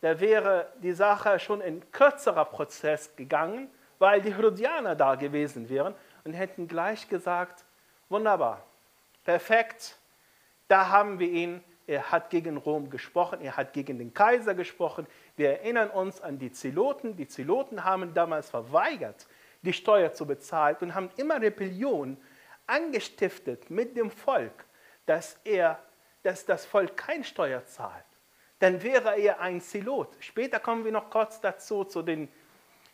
[0.00, 5.94] da wäre die Sache schon in kürzerer Prozess gegangen, weil die Herodianer da gewesen wären
[6.24, 7.64] und hätten gleich gesagt,
[8.08, 8.62] wunderbar,
[9.24, 9.96] perfekt,
[10.68, 15.06] da haben wir ihn, er hat gegen Rom gesprochen, er hat gegen den Kaiser gesprochen.
[15.36, 17.16] Wir erinnern uns an die Zeloten.
[17.16, 19.26] Die Zeloten haben damals verweigert,
[19.62, 22.16] die Steuer zu bezahlen und haben immer Rebellion
[22.66, 24.64] angestiftet mit dem Volk,
[25.06, 25.82] dass, er,
[26.22, 28.04] dass das Volk kein Steuer zahlt,
[28.58, 30.16] dann wäre er ein Zelot.
[30.20, 32.28] Später kommen wir noch kurz dazu, zu den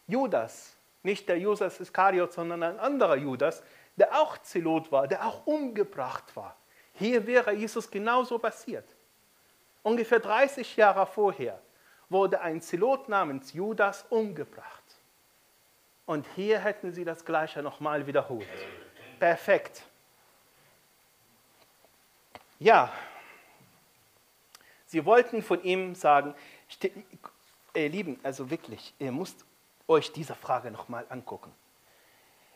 [0.06, 0.76] Judas.
[1.02, 3.62] Nicht der Judas Iskariot, sondern ein anderer Judas,
[3.96, 6.56] der auch Zelot war, der auch umgebracht war.
[6.94, 8.84] Hier wäre Jesus genauso passiert.
[9.82, 11.60] Ungefähr 30 Jahre vorher
[12.08, 14.84] wurde ein Zelot namens Judas umgebracht.
[16.04, 18.48] Und hier hätten sie das Gleiche nochmal wiederholt
[19.20, 19.84] perfekt.
[22.58, 22.92] Ja,
[24.86, 26.34] sie wollten von ihm sagen,
[27.74, 29.44] ihr Lieben, also wirklich, ihr müsst
[29.86, 31.52] euch diese Frage nochmal angucken.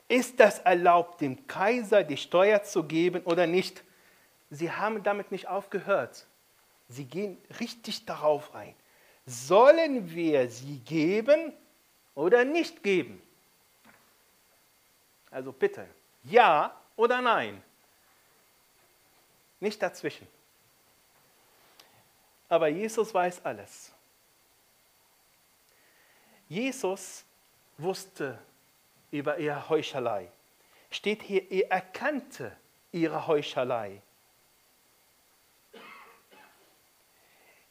[0.09, 3.83] Ist das erlaubt, dem Kaiser die Steuer zu geben oder nicht?
[4.51, 6.27] Sie haben damit nicht aufgehört.
[6.89, 8.75] Sie gehen richtig darauf ein.
[9.27, 11.55] Sollen wir sie geben
[12.15, 13.23] oder nicht geben?
[15.31, 15.89] Also bitte,
[16.25, 17.63] ja oder nein?
[19.61, 20.27] Nicht dazwischen.
[22.49, 23.93] Aber Jesus weiß alles.
[26.49, 27.25] Jesus
[27.79, 28.39] wusste
[29.11, 30.31] über ihre Heuchelei.
[30.91, 32.57] Steht hier, er erkannte
[32.93, 34.01] ihre Heuchelei.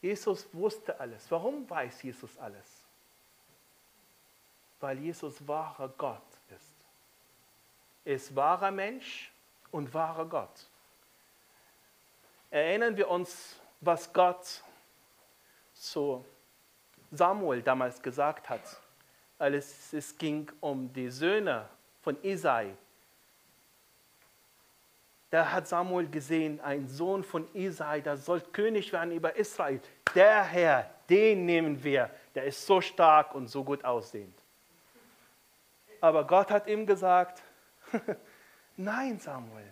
[0.02, 1.32] Jesus wusste alles.
[1.32, 2.66] Warum weiß Jesus alles?
[4.82, 6.33] Weil Jesus wahrer Gott
[8.06, 8.32] ist.
[8.32, 9.32] Er wahrer Mensch
[9.72, 10.68] und wahrer Gott.
[12.50, 14.62] Erinnern wir uns, was Gott
[15.74, 16.24] zu
[17.12, 18.62] Samuel damals gesagt hat,
[19.39, 21.68] als es ging um die Söhne
[22.02, 22.76] von Isai.
[25.30, 29.82] Da hat Samuel gesehen, ein Sohn von Isai, der soll König werden über Israel.
[30.13, 34.38] Der Herr, den nehmen wir, der ist so stark und so gut aussehend.
[36.00, 37.42] Aber Gott hat ihm gesagt,
[38.77, 39.71] nein Samuel,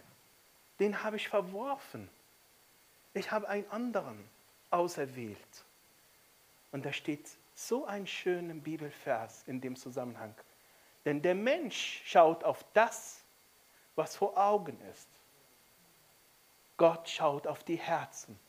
[0.79, 2.09] den habe ich verworfen.
[3.13, 4.17] Ich habe einen anderen
[4.69, 5.65] auserwählt.
[6.71, 10.33] Und da steht so ein schöner Bibelvers in dem Zusammenhang.
[11.05, 13.21] Denn der Mensch schaut auf das,
[13.95, 15.09] was vor Augen ist.
[16.77, 18.39] Gott schaut auf die Herzen.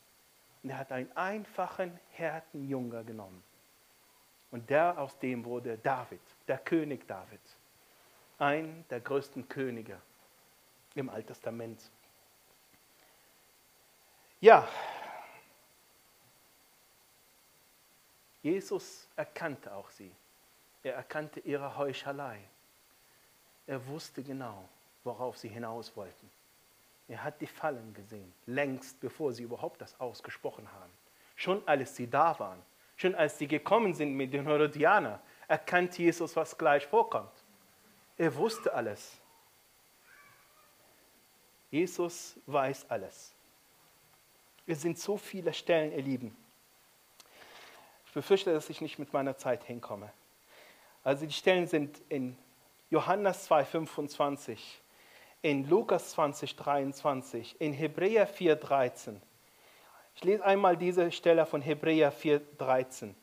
[0.62, 3.42] Und er hat einen einfachen Härtenjunge genommen.
[4.50, 7.40] Und der aus dem wurde David, der König David.
[8.38, 10.00] Ein der größten Könige
[10.94, 11.80] im Alten Testament.
[14.40, 14.68] Ja,
[18.42, 20.10] Jesus erkannte auch sie.
[20.82, 22.40] Er erkannte ihre Heuchelei.
[23.66, 24.68] Er wusste genau,
[25.04, 26.30] worauf sie hinaus wollten.
[27.08, 30.92] Er hat die Fallen gesehen, längst bevor sie überhaupt das ausgesprochen haben.
[31.36, 32.60] Schon als sie da waren,
[32.96, 37.41] schon als sie gekommen sind mit den Herodianern, erkannte Jesus, was gleich vorkommt.
[38.16, 39.12] Er wusste alles.
[41.70, 43.32] Jesus weiß alles.
[44.66, 46.36] Es sind so viele Stellen, ihr Lieben,
[48.12, 50.12] ich befürchte, dass ich nicht mit meiner Zeit hinkomme.
[51.02, 52.36] Also die Stellen sind in
[52.90, 54.58] Johannes 2,25,
[55.40, 59.22] in Lukas 20, 23, in Hebräer 4, 13.
[60.14, 63.14] Ich lese einmal diese Stelle von Hebräer 4, 13.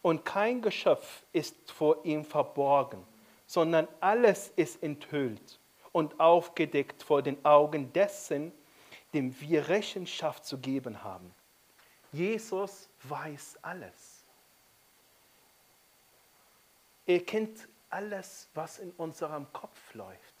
[0.00, 3.06] Und kein Geschöpf ist vor ihm verborgen,
[3.50, 5.58] sondern alles ist enthüllt
[5.90, 8.52] und aufgedeckt vor den Augen dessen,
[9.12, 11.34] dem wir Rechenschaft zu geben haben.
[12.12, 14.24] Jesus weiß alles.
[17.04, 20.34] Er kennt alles, was in unserem Kopf läuft.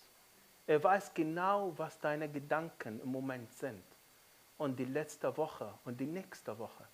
[0.68, 3.82] Er weiß genau, was deine Gedanken im Moment sind.
[4.56, 6.86] Und die letzte Woche und die nächste Woche.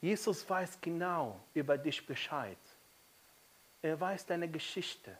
[0.00, 2.56] Jesus weiß genau über dich Bescheid.
[3.82, 5.18] Er weiß deine Geschichte.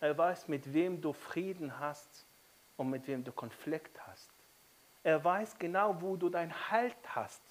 [0.00, 2.26] Er weiß, mit wem du Frieden hast
[2.76, 4.30] und mit wem du Konflikt hast.
[5.02, 7.42] Er weiß genau, wo du dein Halt hast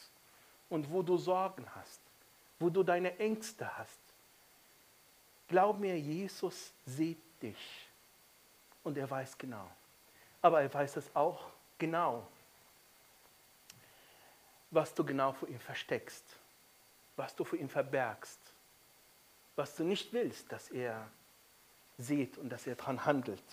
[0.69, 2.01] und wo du Sorgen hast,
[2.59, 3.99] wo du deine Ängste hast.
[5.47, 7.89] Glaub mir, Jesus sieht dich
[8.83, 9.69] und er weiß genau.
[10.41, 12.27] Aber er weiß es auch genau,
[14.71, 16.23] was du genau vor ihm versteckst,
[17.15, 18.39] was du vor ihm verbergst,
[19.55, 21.07] was du nicht willst, dass er
[21.97, 23.43] sieht und dass er daran handelt.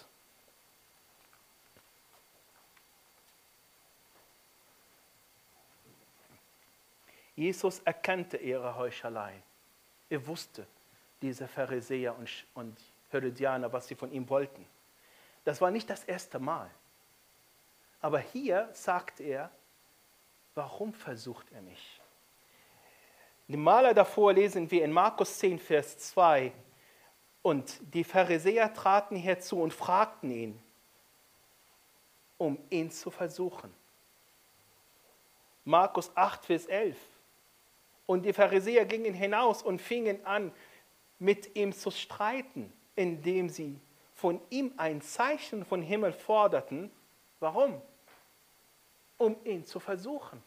[7.34, 9.42] Jesus erkannte ihre Heuchelei.
[10.10, 10.66] Er wusste,
[11.22, 12.78] diese Pharisäer und, und
[13.10, 14.66] Herodianer, was sie von ihm wollten.
[15.44, 16.70] Das war nicht das erste Mal.
[18.00, 19.50] Aber hier sagt er,
[20.54, 22.00] warum versucht er mich?
[23.48, 26.52] Die Maler davor lesen wir in Markus 10, Vers 2.
[27.42, 30.62] Und die Pharisäer traten herzu und fragten ihn,
[32.38, 33.74] um ihn zu versuchen.
[35.64, 36.96] Markus 8, Vers 11.
[38.06, 40.52] Und die Pharisäer gingen hinaus und fingen an,
[41.18, 43.78] mit ihm zu streiten, indem sie
[44.14, 46.90] von ihm ein Zeichen vom Himmel forderten.
[47.38, 47.80] Warum?
[49.18, 50.42] Um ihn zu versuchen.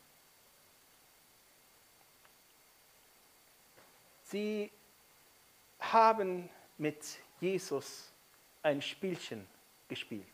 [4.23, 4.71] Sie
[5.79, 8.12] haben mit Jesus
[8.62, 9.48] ein Spielchen
[9.88, 10.26] gespielt.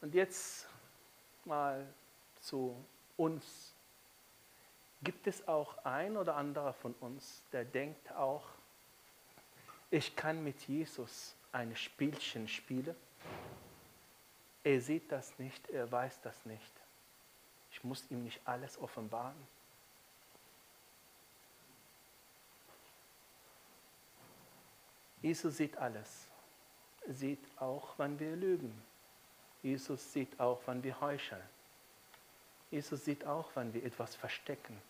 [0.00, 0.66] Und jetzt
[1.44, 1.86] mal
[2.40, 2.74] zu
[3.16, 3.74] uns.
[5.02, 8.44] Gibt es auch ein oder anderer von uns, der denkt auch,
[9.90, 12.94] ich kann mit Jesus ein Spielchen spielen?
[14.62, 16.72] Er sieht das nicht, er weiß das nicht.
[17.72, 19.36] Ich muss ihm nicht alles offenbaren.
[25.22, 26.26] Jesus sieht alles.
[27.06, 28.72] Er sieht auch, wann wir lügen.
[29.62, 31.42] Jesus sieht auch, wann wir heucheln.
[32.70, 34.80] Jesus sieht auch, wann wir etwas verstecken.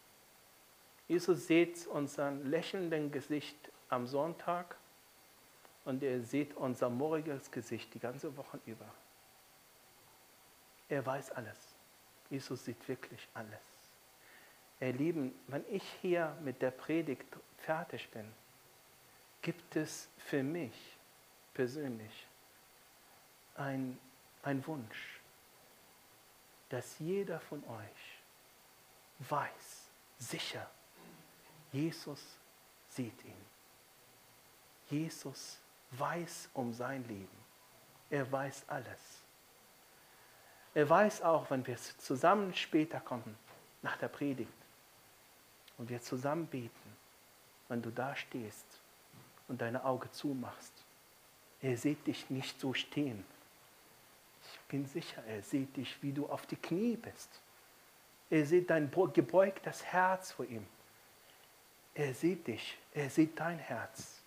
[1.08, 3.56] Jesus sieht unser lächelnden Gesicht
[3.88, 4.76] am Sonntag
[5.84, 8.86] und er sieht unser morgiges Gesicht die ganze Woche über.
[10.88, 11.56] Er weiß alles.
[12.28, 13.58] Jesus sieht wirklich alles.
[14.80, 17.26] Ihr Lieben, wenn ich hier mit der Predigt
[17.58, 18.30] fertig bin,
[19.42, 20.74] gibt es für mich
[21.54, 22.26] persönlich
[23.56, 23.98] ein,
[24.42, 25.20] ein Wunsch,
[26.68, 30.70] dass jeder von euch weiß, sicher,
[31.72, 32.20] Jesus
[32.88, 33.50] sieht ihn.
[34.88, 35.58] Jesus
[35.92, 37.28] weiß um sein Leben.
[38.08, 39.20] Er weiß alles.
[40.74, 43.36] Er weiß auch, wenn wir zusammen später kommen,
[43.82, 44.52] nach der Predigt,
[45.78, 46.96] und wir zusammen beten,
[47.68, 48.66] wenn du da stehst
[49.50, 50.72] und deine Augen zumachst.
[51.60, 53.24] Er sieht dich nicht so stehen.
[54.44, 57.28] Ich bin sicher, er sieht dich, wie du auf die Knie bist.
[58.30, 60.64] Er sieht dein gebeugtes Herz vor ihm.
[61.94, 64.20] Er sieht dich, er sieht dein Herz.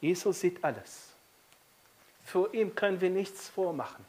[0.00, 1.12] Jesus sieht alles.
[2.24, 4.04] Für ihn können wir nichts vormachen.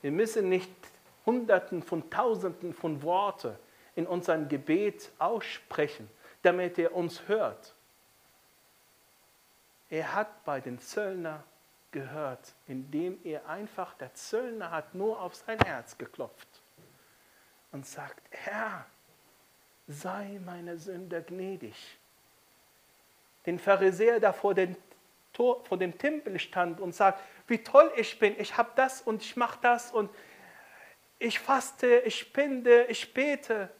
[0.00, 0.70] Wir müssen nicht
[1.26, 3.56] Hunderten von Tausenden von Worten
[3.96, 6.08] in unserem Gebet aussprechen,
[6.42, 7.74] damit er uns hört.
[9.90, 11.44] Er hat bei den Zöllner
[11.92, 16.48] gehört, indem er einfach, der Zöllner hat nur auf sein Herz geklopft
[17.70, 18.86] und sagt, Herr,
[19.86, 21.74] sei meine Sünder gnädig.
[23.46, 24.76] Den Pharisäer, der vor, den
[25.32, 29.22] Tor, vor dem Tempel stand und sagt, wie toll ich bin, ich habe das und
[29.22, 30.10] ich mache das und
[31.18, 33.70] ich faste, ich spende, ich bete.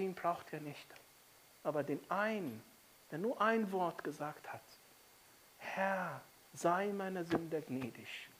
[0.00, 0.86] Den braucht er nicht.
[1.62, 2.62] Aber den einen,
[3.10, 4.62] der nur ein Wort gesagt hat,
[5.58, 6.22] Herr,
[6.54, 8.30] sei meiner Sünder gnädig,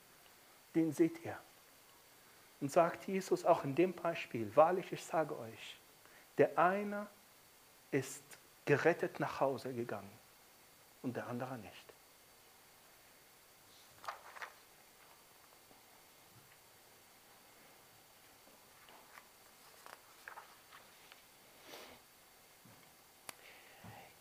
[0.73, 1.37] den seht ihr.
[2.61, 5.77] Und sagt Jesus auch in dem Beispiel, wahrlich, ich sage euch,
[6.39, 7.05] der eine
[7.91, 8.23] ist
[8.65, 10.11] gerettet nach Hause gegangen
[11.03, 11.80] und der andere nicht.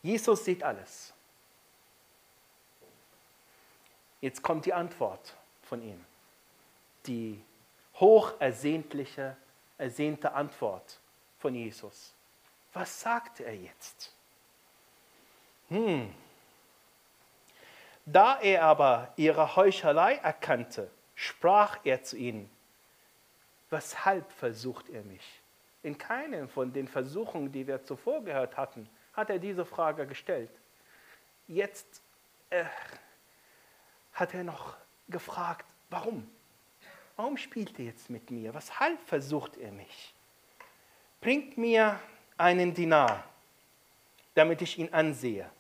[0.02, 1.12] Jesus sieht alles.
[4.20, 6.04] Jetzt kommt die Antwort von ihm.
[7.06, 7.42] Die
[7.94, 9.36] hochersehnliche,
[9.78, 11.00] ersehnte Antwort
[11.38, 12.12] von Jesus.
[12.72, 14.12] Was sagt er jetzt?
[15.68, 16.12] Hm.
[18.04, 22.50] Da er aber ihre Heuchelei erkannte, sprach er zu ihnen,
[23.70, 25.40] weshalb versucht ihr mich?
[25.82, 28.88] In keinem von den Versuchungen, die wir zuvor gehört hatten,
[29.20, 30.50] hat er diese Frage gestellt.
[31.46, 32.02] Jetzt
[32.48, 32.64] äh,
[34.14, 34.76] hat er noch
[35.08, 36.28] gefragt, warum?
[37.16, 38.54] Warum spielt er jetzt mit mir?
[38.54, 40.14] Weshalb versucht er mich?
[41.20, 42.00] Bringt mir
[42.38, 43.24] einen Dinar,
[44.34, 45.50] damit ich ihn ansehe.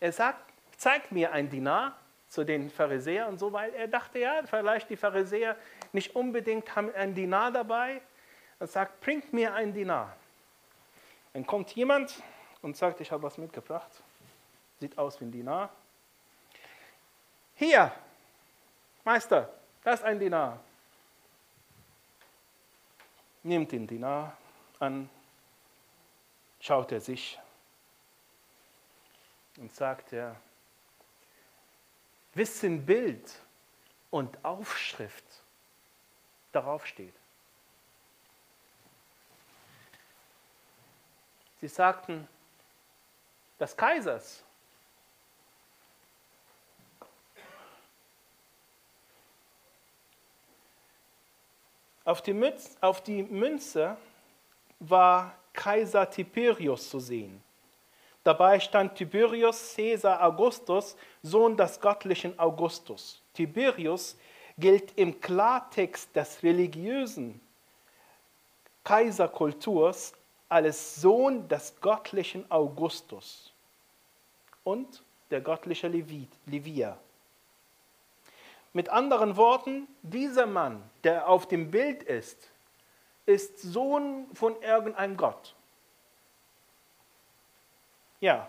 [0.00, 1.96] Er sagt, zeigt mir einen Dinar
[2.28, 5.56] zu den Pharisäern und so, weil er dachte, ja, vielleicht die Pharisäer
[5.92, 8.02] nicht unbedingt haben einen Dinar dabei.
[8.58, 10.16] Er sagt, bringt mir einen Dinar.
[11.36, 12.22] Dann kommt jemand
[12.62, 13.90] und sagt, ich habe was mitgebracht.
[14.80, 15.68] Sieht aus wie ein Dinar.
[17.56, 17.92] Hier,
[19.04, 19.52] Meister,
[19.84, 20.58] das ist ein Dinar.
[23.42, 24.34] Nimmt den Dinar
[24.78, 25.10] an,
[26.58, 27.38] schaut er sich
[29.58, 30.36] und sagt er,
[32.32, 33.30] wissen Bild
[34.08, 35.42] und Aufschrift
[36.52, 37.12] darauf steht.
[41.60, 42.28] Sie sagten,
[43.58, 44.42] des Kaisers.
[52.04, 53.96] Auf die, Münze, auf die Münze
[54.78, 57.42] war Kaiser Tiberius zu sehen.
[58.22, 63.22] Dabei stand Tiberius Caesar Augustus, Sohn des göttlichen Augustus.
[63.32, 64.16] Tiberius
[64.58, 67.40] gilt im Klartext des religiösen
[68.84, 70.12] Kaiserkulturs
[70.48, 73.52] als Sohn des göttlichen Augustus
[74.64, 76.96] und der göttliche Livia.
[78.72, 82.50] Mit anderen Worten, dieser Mann, der auf dem Bild ist,
[83.24, 85.54] ist Sohn von irgendeinem Gott.
[88.20, 88.48] Ja,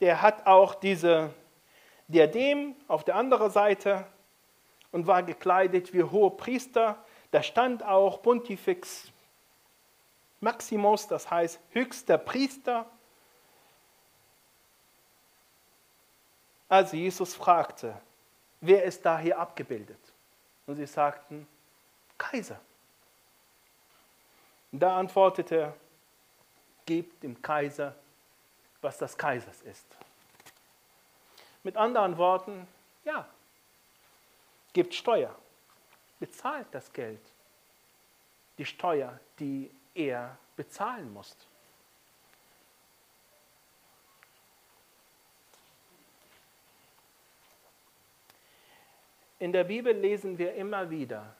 [0.00, 1.34] der hat auch diese
[2.06, 4.06] Diadem auf der anderen Seite
[4.92, 7.02] und war gekleidet wie hoher Priester.
[7.30, 9.10] Da stand auch Pontifex
[10.40, 12.86] Maximus, das heißt höchster Priester.
[16.68, 18.00] Als Jesus fragte,
[18.60, 19.98] wer ist da hier abgebildet?
[20.66, 21.46] Und sie sagten,
[22.18, 22.60] Kaiser.
[24.70, 25.74] Und da antwortete er,
[26.84, 27.94] gebt dem Kaiser,
[28.80, 29.86] was das Kaisers ist.
[31.62, 32.66] Mit anderen Worten,
[33.04, 33.28] ja,
[34.72, 35.34] gibt Steuer,
[36.20, 37.20] bezahlt das Geld,
[38.58, 41.36] die Steuer, die er bezahlen muss.
[49.40, 51.34] In der Bibel lesen wir immer wieder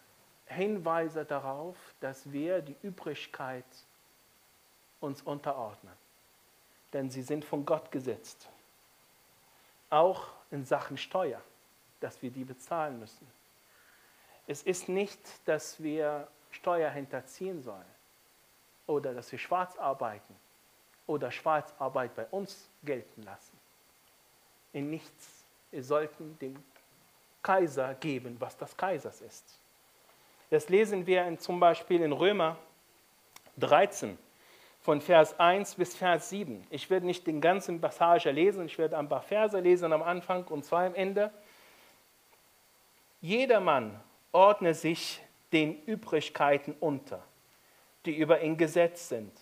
[0.47, 3.65] Hinweise darauf, dass wir die Übrigkeit
[5.01, 5.95] uns unterordnen.
[6.93, 8.49] Denn sie sind von Gott gesetzt.
[9.91, 11.43] Auch in Sachen Steuer,
[12.01, 13.27] dass wir die bezahlen müssen.
[14.47, 17.98] Es ist nicht, dass wir Steuer hinterziehen sollen
[18.89, 20.35] oder dass wir schwarz arbeiten
[21.07, 23.57] oder Schwarzarbeit bei uns gelten lassen.
[24.73, 25.45] In nichts.
[25.71, 26.57] Wir sollten dem
[27.43, 29.45] Kaiser geben, was das Kaisers ist.
[30.51, 32.57] Das lesen wir in, zum Beispiel in Römer
[33.59, 34.19] 13
[34.81, 36.67] von Vers 1 bis Vers 7.
[36.71, 40.45] Ich werde nicht den ganzen Passage lesen, ich werde ein paar Verse lesen am Anfang
[40.45, 41.31] und zwei am Ende.
[43.21, 44.01] Jedermann
[44.33, 45.21] ordne sich
[45.53, 47.23] den Übrigkeiten unter,
[48.07, 49.33] die über ihn gesetzt sind.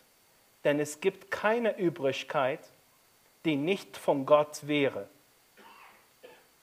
[0.65, 2.61] Denn es gibt keine Übrigkeit,
[3.45, 5.09] die nicht von Gott wäre.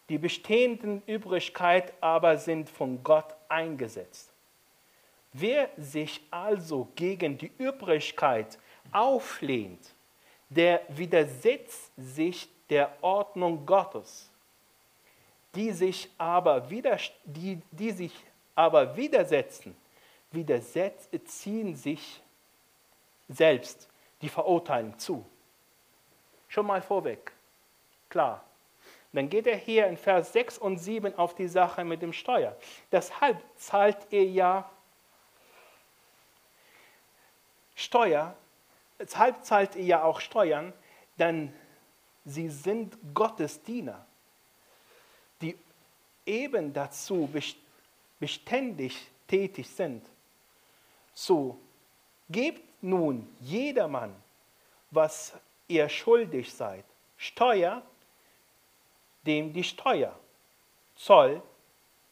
[0.09, 4.33] Die bestehenden Übrigkeiten aber sind von Gott eingesetzt.
[5.31, 8.59] Wer sich also gegen die Übrigkeit
[8.91, 9.93] auflehnt,
[10.49, 14.29] der widersetzt sich der Ordnung Gottes.
[15.55, 18.13] Die sich aber, die, die sich
[18.55, 19.75] aber widersetzen,
[20.33, 22.21] widersetzen sich
[23.29, 23.87] selbst
[24.21, 25.25] die Verurteilung zu.
[26.47, 27.31] Schon mal vorweg,
[28.09, 28.43] klar.
[29.11, 32.57] Dann geht er hier in Vers 6 und 7 auf die Sache mit dem Steuer.
[32.91, 34.69] Deshalb zahlt ihr ja
[37.75, 38.35] Steuer,
[38.99, 40.73] deshalb zahlt ihr ja auch Steuern,
[41.19, 41.53] denn
[42.25, 44.05] sie sind Gottes Diener,
[45.41, 45.57] die
[46.25, 47.29] eben dazu
[48.19, 50.03] beständig tätig sind.
[51.13, 51.57] So
[52.29, 54.13] gebt nun jedermann,
[54.91, 55.33] was
[55.67, 56.85] ihr schuldig seid.
[57.17, 57.81] Steuer,
[59.25, 60.17] dem die Steuer.
[60.95, 61.41] Zoll,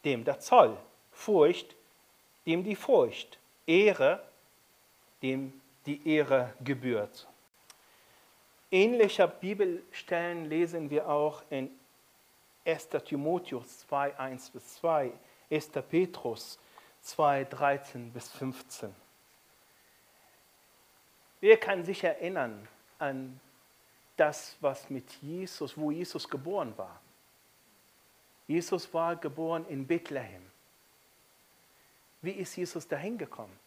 [0.04, 0.78] dem der Zoll.
[1.12, 1.76] Furcht,
[2.46, 3.38] dem die Furcht.
[3.68, 4.24] Ehre,
[5.22, 7.28] dem die Ehre gebührt.
[8.72, 11.70] Ähnliche Bibelstellen lesen wir auch in
[12.66, 12.90] 1.
[13.06, 15.12] Timotheus 2, 1 bis 2,
[15.50, 15.70] 1.
[15.90, 16.58] Petrus
[17.02, 18.94] 2, 13 bis 15.
[21.40, 22.68] Wer kann sich erinnern
[23.00, 23.40] an
[24.16, 27.02] das, was mit Jesus, wo Jesus geboren war?
[28.48, 30.44] Jesus war geboren in Bethlehem.
[32.22, 33.58] Wie ist Jesus dahin gekommen?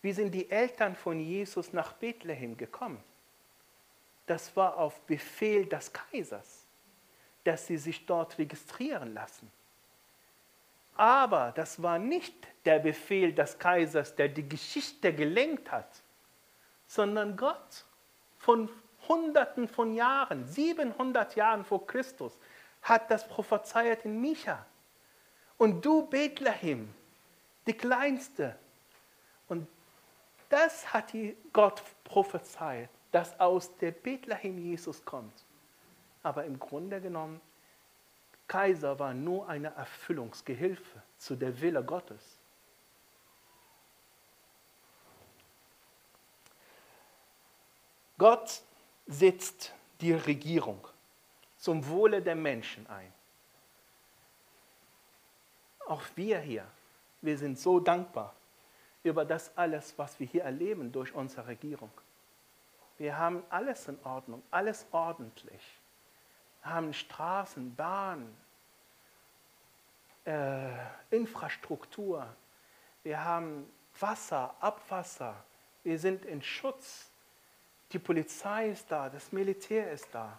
[0.00, 3.02] Wie sind die Eltern von Jesus nach Bethlehem gekommen?
[4.26, 6.64] Das war auf Befehl des Kaisers,
[7.44, 9.50] dass sie sich dort registrieren lassen.
[10.96, 12.34] Aber das war nicht
[12.64, 16.02] der Befehl des Kaisers, der die Geschichte gelenkt hat,
[16.86, 17.84] sondern Gott
[18.38, 18.68] von
[19.08, 22.38] Hunderten von Jahren, 700 Jahren vor Christus,
[22.82, 24.64] hat das prophezeit in Micha.
[25.58, 26.92] Und du, Bethlehem,
[27.66, 28.56] die Kleinste.
[29.48, 29.66] Und
[30.48, 31.12] das hat
[31.52, 35.44] Gott prophezeit, dass aus der Bethlehem Jesus kommt.
[36.22, 37.40] Aber im Grunde genommen,
[38.48, 42.38] Kaiser war nur eine Erfüllungsgehilfe zu der Wille Gottes.
[48.18, 48.62] Gott
[49.06, 50.86] setzt die Regierung
[51.58, 53.12] zum Wohle der Menschen ein.
[55.86, 56.66] Auch wir hier,
[57.20, 58.34] wir sind so dankbar,
[59.02, 61.90] über das alles, was wir hier erleben durch unsere Regierung.
[62.98, 65.62] Wir haben alles in Ordnung, alles ordentlich.
[66.66, 68.36] Haben Straßen, Bahnen,
[70.24, 70.68] äh,
[71.10, 72.26] Infrastruktur.
[73.02, 75.34] Wir haben Wasser, Abwasser.
[75.84, 77.08] Wir sind in Schutz.
[77.92, 80.38] Die Polizei ist da, das Militär ist da.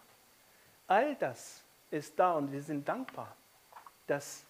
[0.87, 3.33] All das ist da und wir sind dankbar,
[4.05, 4.43] dass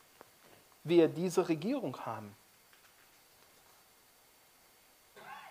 [0.84, 2.36] wir diese Regierung haben.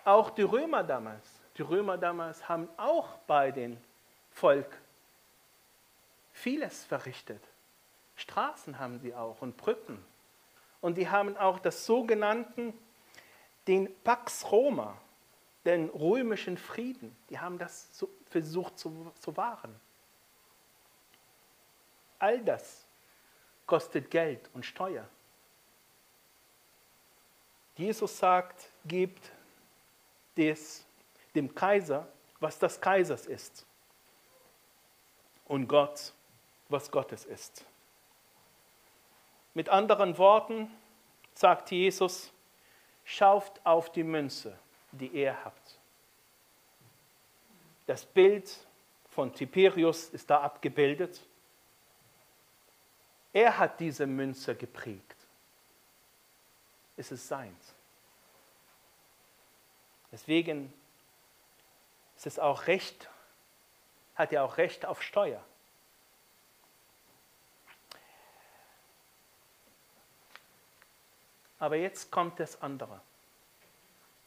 [0.03, 1.25] Auch die Römer damals,
[1.57, 3.77] die Römer damals haben auch bei dem
[4.31, 4.77] Volk
[6.37, 7.41] vieles verrichtet.
[8.15, 10.03] Straßen haben sie auch und Brücken.
[10.81, 12.73] Und die haben auch das sogenannten,
[13.67, 14.97] den Pax Roma,
[15.65, 17.89] den römischen Frieden, die haben das
[18.29, 19.77] versucht zu, zu wahren.
[22.19, 22.85] All das
[23.65, 25.07] kostet Geld und Steuer.
[27.75, 29.31] Jesus sagt, gebt
[30.35, 30.85] des,
[31.35, 32.07] dem Kaiser,
[32.39, 33.65] was das Kaisers ist.
[35.45, 36.13] Und Gott,
[36.69, 37.65] was Gottes ist.
[39.53, 40.69] Mit anderen Worten
[41.33, 42.31] sagt Jesus,
[43.05, 44.57] schaut auf die Münze,
[44.91, 45.79] die ihr habt.
[47.87, 48.55] Das Bild
[49.09, 51.25] von Tiberius ist da abgebildet.
[53.33, 55.15] Er hat diese Münze geprägt.
[56.97, 57.73] Es ist seins.
[60.11, 60.73] Deswegen
[62.15, 63.09] ist es auch Recht,
[64.15, 65.43] hat er auch Recht auf Steuer.
[71.59, 73.01] Aber jetzt kommt das andere.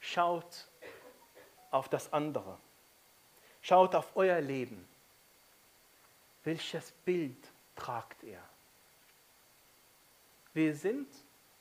[0.01, 0.69] Schaut
[1.71, 2.59] auf das andere.
[3.63, 4.89] Schaut auf euer Leben.
[6.45, 7.37] Welches Bild
[7.77, 8.43] tragt ihr?
[10.53, 11.09] Wir sind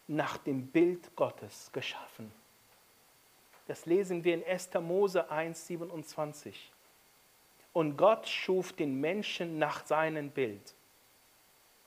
[0.07, 2.31] nach dem Bild Gottes geschaffen.
[3.67, 4.73] Das lesen wir in 1.
[4.81, 6.71] Mose 1, 27.
[7.71, 10.73] Und Gott schuf den Menschen nach seinem Bild.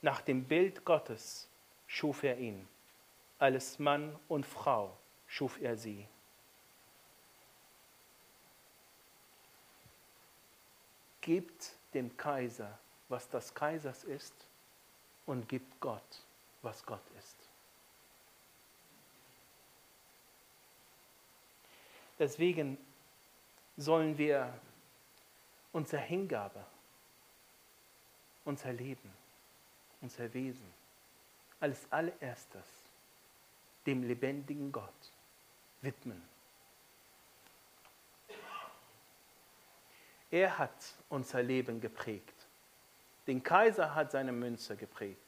[0.00, 1.48] Nach dem Bild Gottes
[1.88, 2.68] schuf er ihn.
[3.43, 6.07] Als Mann und Frau schuf er sie.
[11.20, 12.78] Gebt dem Kaiser,
[13.09, 14.32] was das Kaisers ist,
[15.26, 16.22] und gibt Gott,
[16.62, 17.36] was Gott ist.
[22.20, 22.78] Deswegen
[23.76, 24.55] sollen wir
[25.72, 26.64] unsere Hingabe,
[28.45, 29.12] unser Leben,
[30.01, 30.72] unser Wesen
[31.59, 32.81] als allererstes
[33.86, 35.12] dem lebendigen Gott
[35.80, 36.22] widmen.
[40.30, 42.46] Er hat unser Leben geprägt.
[43.26, 45.18] Den Kaiser hat seine Münze geprägt.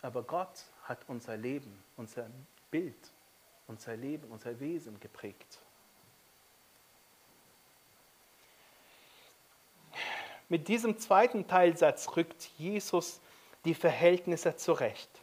[0.00, 2.30] Aber Gott hat unser Leben, unser
[2.70, 3.10] Bild,
[3.66, 5.58] unser Leben, unser Wesen geprägt.
[10.48, 13.20] Mit diesem zweiten Teilsatz rückt Jesus
[13.64, 15.19] die Verhältnisse zurecht.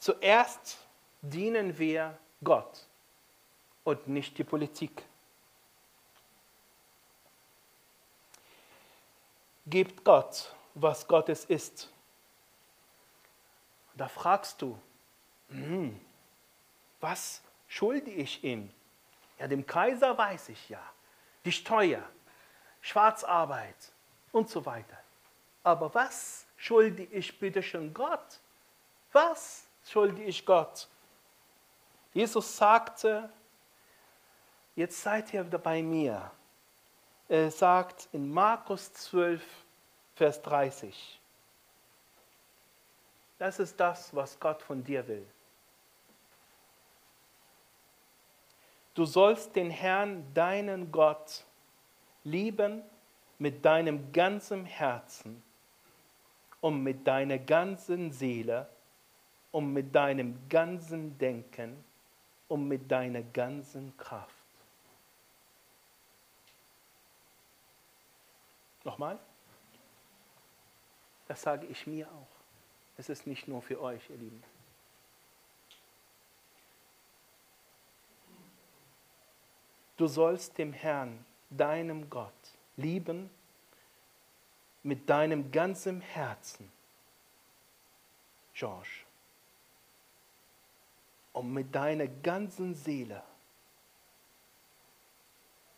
[0.00, 0.78] Zuerst
[1.20, 2.86] dienen wir Gott
[3.84, 5.04] und nicht die Politik.
[9.66, 11.90] Gebt Gott, was Gottes ist.
[13.94, 14.78] Da fragst du,
[15.50, 16.00] hm,
[17.00, 18.72] was schulde ich ihm?
[19.38, 20.82] Ja, dem Kaiser weiß ich ja,
[21.44, 22.02] die Steuer,
[22.80, 23.92] Schwarzarbeit
[24.32, 24.98] und so weiter.
[25.62, 28.40] Aber was schulde ich bitte schon Gott?
[29.12, 30.88] Was schulde ich Gott?
[32.12, 33.28] Jesus sagte,
[34.76, 36.30] jetzt seid ihr bei mir.
[37.28, 39.42] Er sagt in Markus 12,
[40.14, 41.20] Vers 30,
[43.38, 45.26] das ist das, was Gott von dir will.
[48.94, 51.44] Du sollst den Herrn, deinen Gott,
[52.24, 52.82] lieben
[53.38, 55.42] mit deinem ganzen Herzen
[56.60, 58.68] und mit deiner ganzen Seele
[59.52, 61.84] und mit deinem ganzen Denken
[62.48, 64.34] und mit deiner ganzen Kraft.
[68.84, 69.18] Nochmal?
[71.28, 72.40] Das sage ich mir auch.
[72.96, 74.42] Es ist nicht nur für euch, ihr Lieben.
[79.96, 82.32] Du sollst dem Herrn deinem Gott
[82.76, 83.28] lieben
[84.82, 86.72] mit deinem ganzen Herzen,
[88.54, 89.04] George,
[91.32, 93.22] und mit deiner ganzen Seele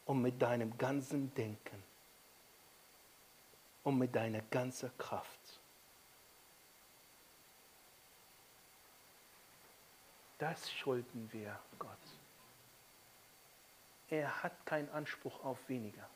[0.07, 1.83] und mit deinem ganzen Denken
[3.85, 5.61] und mit deiner ganzen Kraft.
[10.39, 11.91] Das schulden wir Gott.
[14.09, 16.09] Er hat keinen Anspruch auf weniger.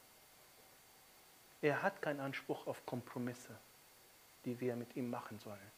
[1.62, 3.56] Er hat keinen Anspruch auf Kompromisse,
[4.44, 5.72] die wir mit ihm machen sollen.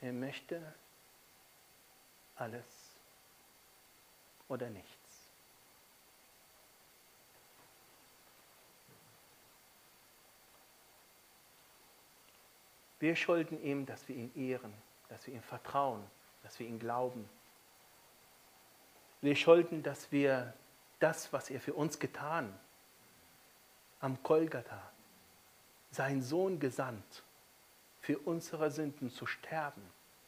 [0.00, 0.74] Er möchte
[2.38, 2.64] alles
[4.48, 4.88] oder nichts.
[12.98, 14.74] Wir schulden ihm, dass wir ihn ehren
[15.08, 16.04] dass wir ihm vertrauen,
[16.42, 17.28] dass wir ihm glauben.
[19.20, 20.54] Wir schulden, dass wir
[21.00, 22.58] das, was er für uns getan
[24.00, 24.92] am Golgatha,
[25.90, 27.24] seinen Sohn gesandt,
[28.00, 29.82] für unsere Sünden zu sterben,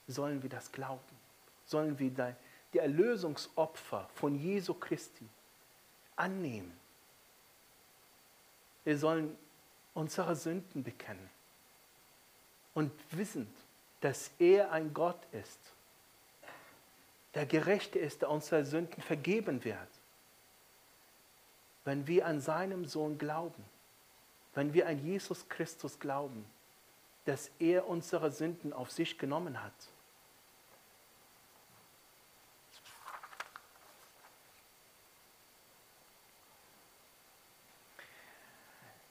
[0.07, 1.20] sollen wir das glauben.
[1.71, 2.35] Sollen wir
[2.73, 5.25] die Erlösungsopfer von Jesu Christi
[6.17, 6.73] annehmen.
[8.83, 9.39] Wir sollen
[9.95, 11.31] unsere Sünden bekennen
[12.75, 13.47] und wissen,
[14.01, 15.61] dass er ein Gott ist,
[17.35, 19.79] der Gerechte ist, der unsere Sünden vergeben wird.
[21.85, 23.65] Wenn wir an seinem Sohn glauben,
[24.55, 26.45] wenn wir an Jesus Christus glauben,
[27.27, 29.73] dass er unsere Sünden auf sich genommen hat.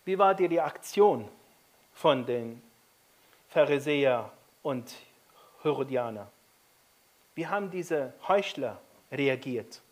[0.10, 1.30] Wie war die Reaktion
[1.94, 2.64] von den
[3.48, 4.32] Pharisäer
[4.64, 4.92] und
[5.62, 6.32] Herodianer?
[7.36, 8.82] Wie haben diese Heuchler
[9.12, 9.84] reagiert?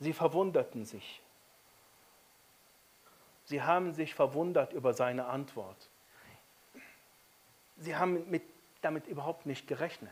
[0.00, 1.22] Sie verwunderten sich.
[3.44, 5.88] Sie haben sich verwundert über seine Antwort.
[7.76, 8.42] Sie haben mit,
[8.82, 10.10] damit überhaupt nicht gerechnet.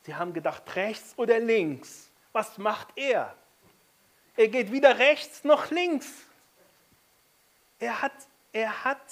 [0.00, 2.10] Sie haben gedacht, rechts oder links.
[2.32, 3.36] Was macht er?
[4.34, 6.24] Er geht weder rechts noch links.
[7.78, 8.12] Er hat,
[8.52, 9.02] er hat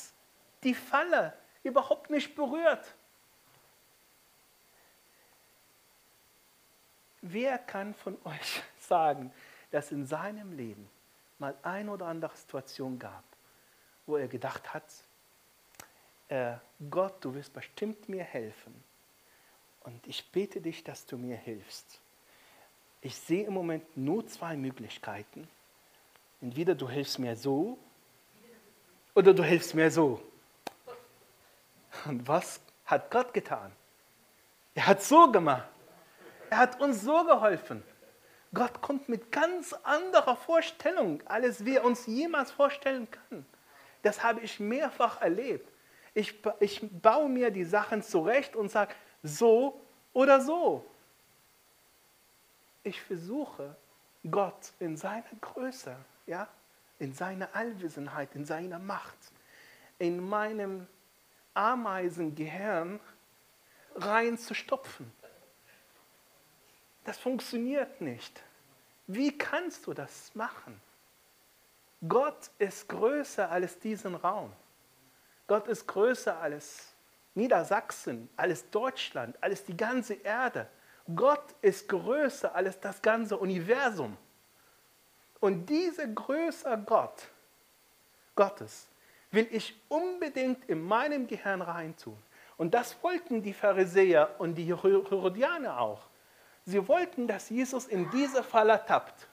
[0.62, 2.94] die Falle überhaupt nicht berührt.
[7.22, 9.32] Wer kann von euch sagen,
[9.70, 10.88] dass in seinem Leben
[11.38, 13.24] mal eine oder andere Situation gab,
[14.06, 14.84] wo er gedacht hat,
[16.28, 16.54] äh,
[16.90, 18.82] Gott, du wirst bestimmt mir helfen.
[19.80, 22.00] Und ich bete dich, dass du mir hilfst.
[23.00, 25.48] Ich sehe im Moment nur zwei Möglichkeiten.
[26.40, 27.78] Entweder du hilfst mir so
[29.16, 30.22] oder du hilfst mir so.
[32.04, 33.72] Und was hat Gott getan?
[34.74, 35.66] Er hat so gemacht.
[36.50, 37.82] Er hat uns so geholfen.
[38.52, 43.46] Gott kommt mit ganz anderer Vorstellung, als wir uns jemals vorstellen können.
[44.02, 45.68] Das habe ich mehrfach erlebt.
[46.14, 49.80] Ich, ich baue mir die Sachen zurecht und sage, so
[50.12, 50.84] oder so.
[52.84, 53.74] Ich versuche,
[54.30, 55.96] Gott in seiner Größe,
[56.26, 56.48] ja,
[56.98, 59.16] in seiner Allwissenheit, in seiner Macht,
[59.98, 60.86] in meinem
[61.54, 63.00] Ameisengehirn
[63.94, 65.10] reinzustopfen.
[67.04, 68.42] Das funktioniert nicht.
[69.06, 70.80] Wie kannst du das machen?
[72.06, 74.52] Gott ist größer als diesen Raum.
[75.46, 76.92] Gott ist größer als
[77.34, 80.68] Niedersachsen, als Deutschland, als die ganze Erde.
[81.14, 84.16] Gott ist größer als das ganze Universum.
[85.40, 87.28] Und dieser größere Gott,
[88.34, 88.86] Gottes,
[89.30, 92.16] will ich unbedingt in meinem Gehirn reintun.
[92.56, 96.02] Und das wollten die Pharisäer und die Herodianer auch.
[96.64, 99.28] Sie wollten, dass Jesus in diese Falle tappt.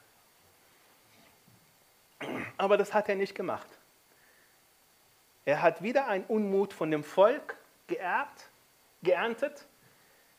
[2.57, 3.67] Aber das hat er nicht gemacht.
[5.45, 8.49] Er hat wieder einen Unmut von dem Volk geerbt,
[9.01, 9.65] geerntet,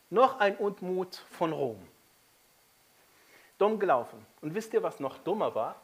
[0.09, 1.87] noch ein Unmut von Rom.
[3.59, 4.25] Dumm gelaufen.
[4.45, 5.75] Und wisst ihr, was noch dummer war?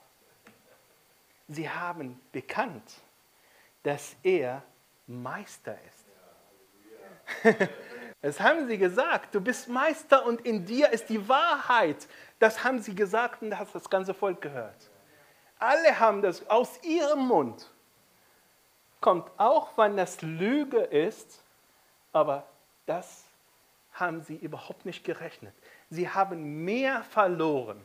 [1.48, 2.92] Sie haben bekannt,
[3.82, 4.62] dass er
[5.06, 6.04] Meister ist.
[8.22, 9.34] Das haben sie gesagt.
[9.34, 12.06] Du bist Meister und in dir ist die Wahrheit.
[12.38, 14.90] Das haben sie gesagt und das hat das ganze Volk gehört.
[15.58, 17.70] Alle haben das aus ihrem Mund.
[19.00, 21.42] Kommt auch, wenn das Lüge ist,
[22.12, 22.46] aber
[22.84, 23.24] das
[23.94, 25.54] haben sie überhaupt nicht gerechnet.
[25.88, 27.82] Sie haben mehr verloren,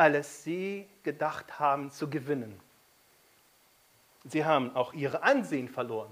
[0.00, 2.58] als sie gedacht haben zu gewinnen.
[4.24, 6.10] Sie haben auch ihr Ansehen verloren.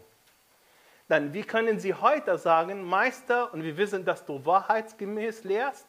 [1.09, 5.87] Dann, wie können Sie heute sagen, Meister, und wir wissen, dass du wahrheitsgemäß lehrst,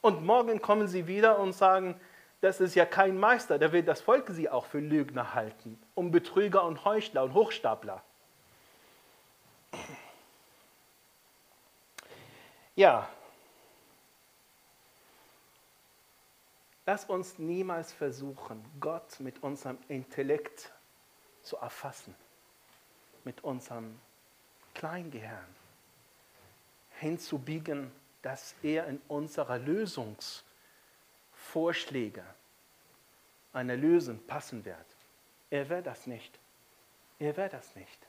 [0.00, 2.00] und morgen kommen Sie wieder und sagen,
[2.40, 6.10] das ist ja kein Meister, der will das Volk Sie auch für Lügner halten, um
[6.10, 8.02] Betrüger und Heuchler und Hochstapler.
[12.74, 13.08] Ja,
[16.86, 20.72] lass uns niemals versuchen, Gott mit unserem Intellekt
[21.42, 22.14] zu erfassen,
[23.24, 23.98] mit unserem
[24.74, 25.54] Kleingehirn
[26.98, 32.24] hinzubiegen, dass er in unserer Lösungsvorschläge
[33.52, 34.86] einer Lösung passen wird.
[35.50, 36.38] Er wird das nicht.
[37.18, 38.06] Er wird das nicht.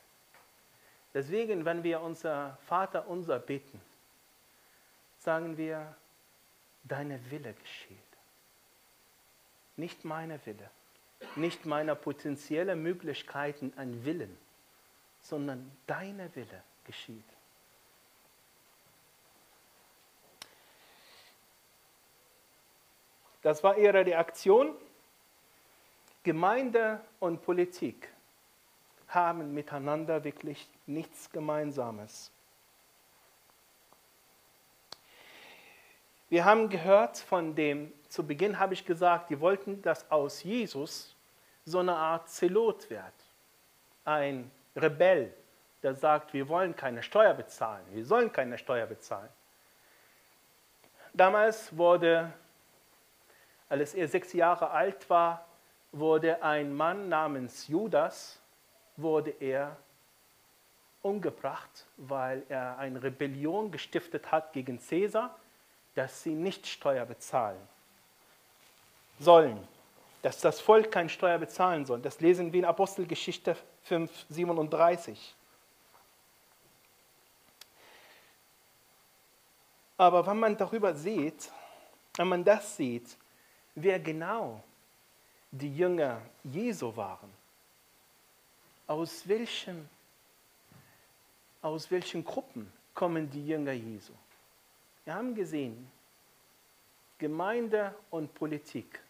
[1.13, 3.81] Deswegen, wenn wir unser Vater unser beten,
[5.19, 5.95] sagen wir,
[6.83, 8.06] deine Wille geschieht.
[9.77, 10.69] Nicht meine Wille,
[11.35, 14.37] nicht meiner potenziellen Möglichkeiten an Willen,
[15.21, 17.23] sondern deiner Wille geschieht.
[23.41, 24.75] Das war ihre Reaktion.
[26.23, 28.09] Gemeinde und Politik
[29.07, 32.29] haben miteinander wirklich nichts Gemeinsames.
[36.29, 41.15] Wir haben gehört von dem, zu Beginn habe ich gesagt, die wollten, dass aus Jesus
[41.63, 43.13] so eine Art Zelot wird.
[44.03, 45.33] Ein Rebell,
[45.83, 49.29] der sagt, wir wollen keine Steuer bezahlen, wir sollen keine Steuer bezahlen.
[51.13, 52.31] Damals wurde,
[53.69, 55.45] als er sechs Jahre alt war,
[55.93, 58.41] wurde ein Mann namens Judas,
[58.97, 59.77] wurde er
[61.01, 65.33] umgebracht, weil er eine Rebellion gestiftet hat gegen Caesar
[65.97, 67.59] dass sie nicht Steuer bezahlen
[69.19, 69.67] sollen,
[70.21, 71.99] dass das Volk keine Steuer bezahlen soll.
[71.99, 75.33] Das lesen wir in Apostelgeschichte 5, 37.
[79.97, 81.51] Aber wenn man darüber sieht,
[82.15, 83.17] wenn man das sieht,
[83.73, 84.63] wer genau
[85.49, 87.33] die Jünger Jesu waren,
[88.85, 89.89] aus welchen,
[91.63, 94.13] aus welchen Gruppen kommen die Jünger Jesu?
[95.07, 95.89] Wir haben gesehen,
[97.17, 99.01] Gemeinde und Politik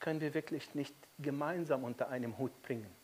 [0.00, 2.94] können wir wirklich nicht gemeinsam unter einem Hut bringen.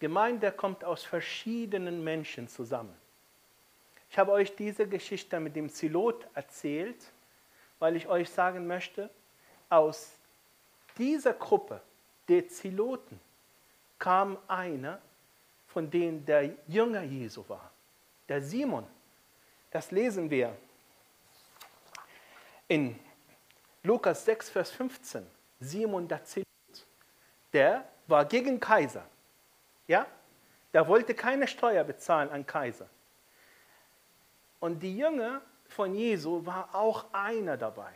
[0.00, 2.96] Gemeinde kommt aus verschiedenen Menschen zusammen.
[4.10, 7.12] Ich habe euch diese Geschichte mit dem Zilot erzählt,
[7.78, 9.08] weil ich euch sagen möchte,
[9.68, 10.18] aus
[10.98, 11.80] dieser Gruppe
[12.26, 13.20] der Ziloten
[14.00, 15.00] kam einer,
[15.68, 17.70] von denen der Jünger Jesu war,
[18.28, 18.84] der Simon.
[19.74, 20.56] Das lesen wir
[22.68, 22.96] in
[23.82, 25.26] Lukas 6, Vers 15.
[25.58, 26.46] Simon Zelut,
[27.52, 29.04] der war gegen Kaiser.
[29.88, 30.06] Ja?
[30.72, 32.88] Der wollte keine Steuer bezahlen an Kaiser.
[34.60, 37.94] Und die Jünger von Jesu war auch einer dabei.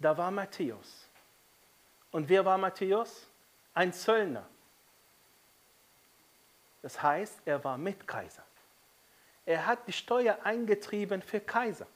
[0.00, 1.08] Da war Matthäus.
[2.10, 3.28] Und wer war Matthäus?
[3.74, 4.48] Ein Zöllner.
[6.82, 8.42] Das heißt, er war mit Kaiser.
[9.44, 11.86] Er hat die Steuer eingetrieben für Kaiser.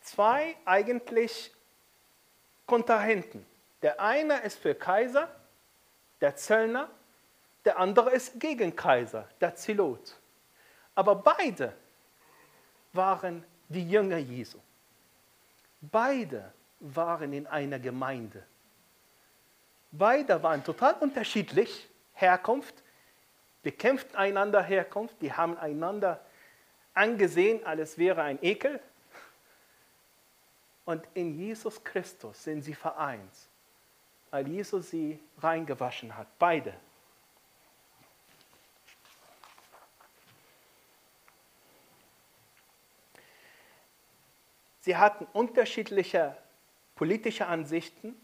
[0.00, 1.52] Zwei eigentlich
[2.66, 3.44] Kontrahenten.
[3.82, 5.28] Der eine ist für Kaiser,
[6.20, 6.88] der Zöllner,
[7.64, 10.18] der andere ist gegen Kaiser, der Zilot.
[10.94, 11.74] Aber beide
[12.92, 14.58] waren die Jünger Jesu.
[15.80, 18.44] Beide waren in einer Gemeinde.
[19.90, 22.82] Beide waren total unterschiedlich, Herkunft,
[23.62, 26.20] bekämpften einander Herkunft, die haben einander
[26.94, 28.80] angesehen, als wäre ein Ekel.
[30.84, 33.32] Und in Jesus Christus sind sie vereint,
[34.30, 36.74] weil Jesus sie reingewaschen hat, beide.
[44.80, 46.36] Sie hatten unterschiedliche
[46.96, 48.16] politische Ansichten,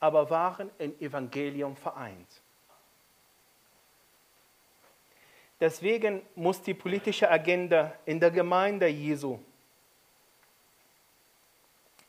[0.00, 2.43] aber waren im Evangelium vereint.
[5.64, 9.38] Deswegen muss die politische Agenda in der Gemeinde Jesu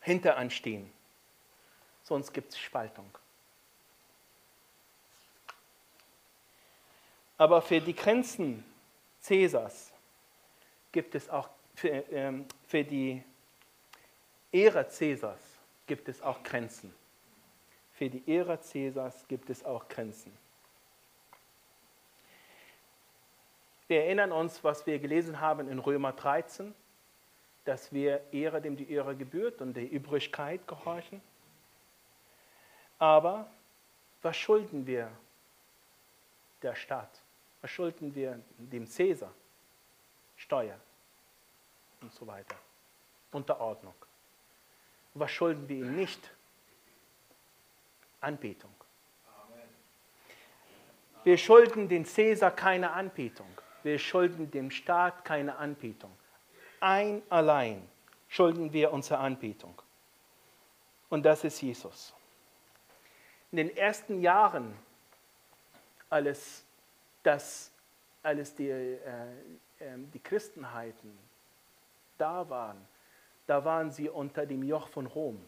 [0.01, 0.91] hinteranstehen.
[2.03, 3.09] Sonst gibt es Spaltung.
[7.37, 8.65] Aber für die Grenzen
[9.21, 9.93] Cäsars
[10.91, 13.23] gibt es auch, für, ähm, für die
[14.51, 15.39] Ehre Cäsars
[15.87, 16.93] gibt es auch Grenzen.
[17.93, 20.37] Für die Ehre Cäsars gibt es auch Grenzen.
[23.87, 26.73] Wir erinnern uns, was wir gelesen haben in Römer 13,
[27.65, 31.21] dass wir Ehre dem die Ehre gebührt und der Übrigkeit gehorchen.
[32.97, 33.49] Aber
[34.21, 35.11] was schulden wir
[36.61, 37.21] der Staat?
[37.61, 39.33] Was schulden wir dem Cäsar?
[40.35, 40.79] Steuer
[42.01, 42.55] und so weiter.
[43.31, 43.95] Unterordnung.
[45.13, 46.31] Was schulden wir ihm nicht?
[48.19, 48.73] Anbetung.
[51.23, 53.47] Wir schulden den Cäsar keine Anbetung.
[53.85, 56.09] Wir schulden dem Staat keine Anbetung.
[56.79, 57.87] Ein allein
[58.27, 59.79] schulden wir unsere Anbetung.
[61.07, 62.11] Und das ist Jesus.
[63.51, 64.73] In den ersten Jahren,
[66.09, 66.65] als,
[67.21, 67.71] das,
[68.23, 71.15] als die, äh, äh, die Christenheiten
[72.17, 72.87] da waren,
[73.45, 75.47] da waren sie unter dem Joch von Rom.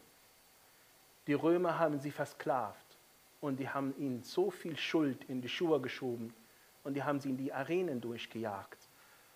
[1.26, 2.98] Die Römer haben sie versklavt
[3.40, 6.32] und die haben ihnen so viel Schuld in die Schuhe geschoben,
[6.88, 8.78] und die haben sie in die Arenen durchgejagt.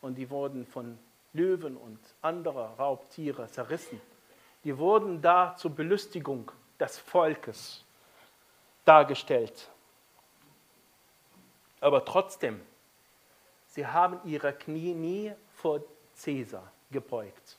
[0.01, 0.99] Und die wurden von
[1.35, 4.01] Löwen und anderen Raubtiere zerrissen.
[4.65, 6.51] Die wurden da zur Belustigung
[6.81, 7.85] des Volkes
[8.87, 9.69] dargestellt.
[11.83, 12.59] Aber trotzdem,
[13.67, 15.83] sie haben ihre Knie nie vor
[16.25, 17.59] Caesar gebeugt.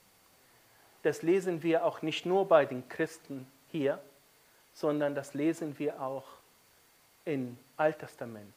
[1.03, 4.01] Das lesen wir auch nicht nur bei den Christen hier,
[4.73, 6.25] sondern das lesen wir auch
[7.25, 8.55] im Alttestament.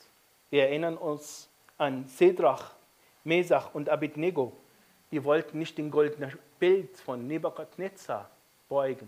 [0.57, 2.72] Wir erinnern uns an Sedrach,
[3.24, 4.57] Mesach und Abednego.
[5.11, 8.30] Die wollten nicht den goldenen Bild von Nebuchadnezzar
[8.66, 9.07] beugen.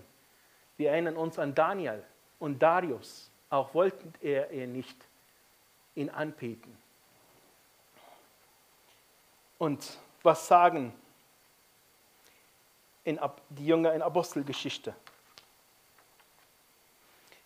[0.76, 2.04] Wir erinnern uns an Daniel
[2.38, 3.30] und Darius.
[3.48, 4.94] Auch wollten er, er nicht
[5.94, 6.76] ihn anbeten.
[9.56, 10.92] Und was sagen
[13.06, 14.94] die Jünger in Apostelgeschichte?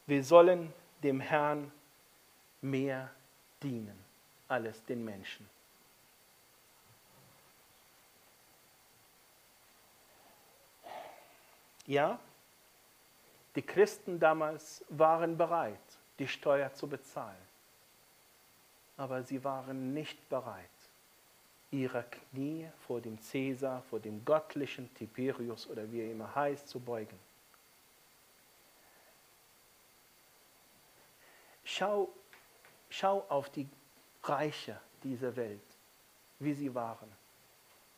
[0.07, 0.73] Wir sollen
[1.05, 1.71] dem Herrn
[2.61, 3.09] mehr
[3.63, 3.99] dienen,
[4.49, 5.49] als den Menschen.
[11.87, 12.19] Ja,
[13.55, 15.79] die Christen damals waren bereit,
[16.19, 17.37] die Steuer zu bezahlen,
[18.97, 20.69] aber sie waren nicht bereit,
[21.71, 26.79] ihre Knie vor dem Cäsar, vor dem göttlichen Tiberius oder wie er immer heißt, zu
[26.79, 27.19] beugen.
[31.65, 32.13] Schau,
[32.93, 33.69] schau auf die
[34.23, 35.61] Reiche dieser Welt,
[36.39, 37.11] wie sie waren,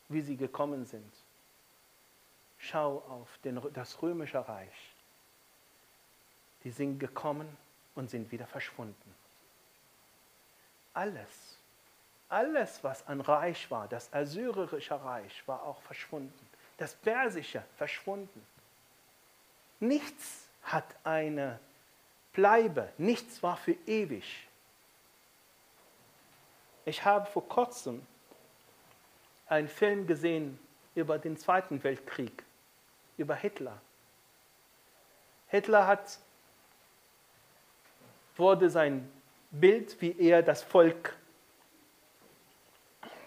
[0.09, 1.13] wie sie gekommen sind.
[2.59, 4.95] Schau auf den, das römische Reich.
[6.63, 7.57] Die sind gekommen
[7.95, 9.15] und sind wieder verschwunden.
[10.95, 11.59] Alles,
[12.29, 16.49] alles, was an Reich war, das assyrische Reich war auch verschwunden.
[16.79, 18.47] Das persische verschwunden.
[19.81, 21.59] Nichts hat eine
[22.33, 24.49] Bleibe, nichts war für ewig.
[26.85, 28.07] Ich habe vor kurzem
[29.47, 30.59] einen Film gesehen
[30.95, 32.45] über den Zweiten Weltkrieg,
[33.17, 33.81] über Hitler.
[35.49, 36.19] Hitler hat,
[38.37, 39.11] wurde sein
[39.51, 41.17] Bild, wie er das Volk,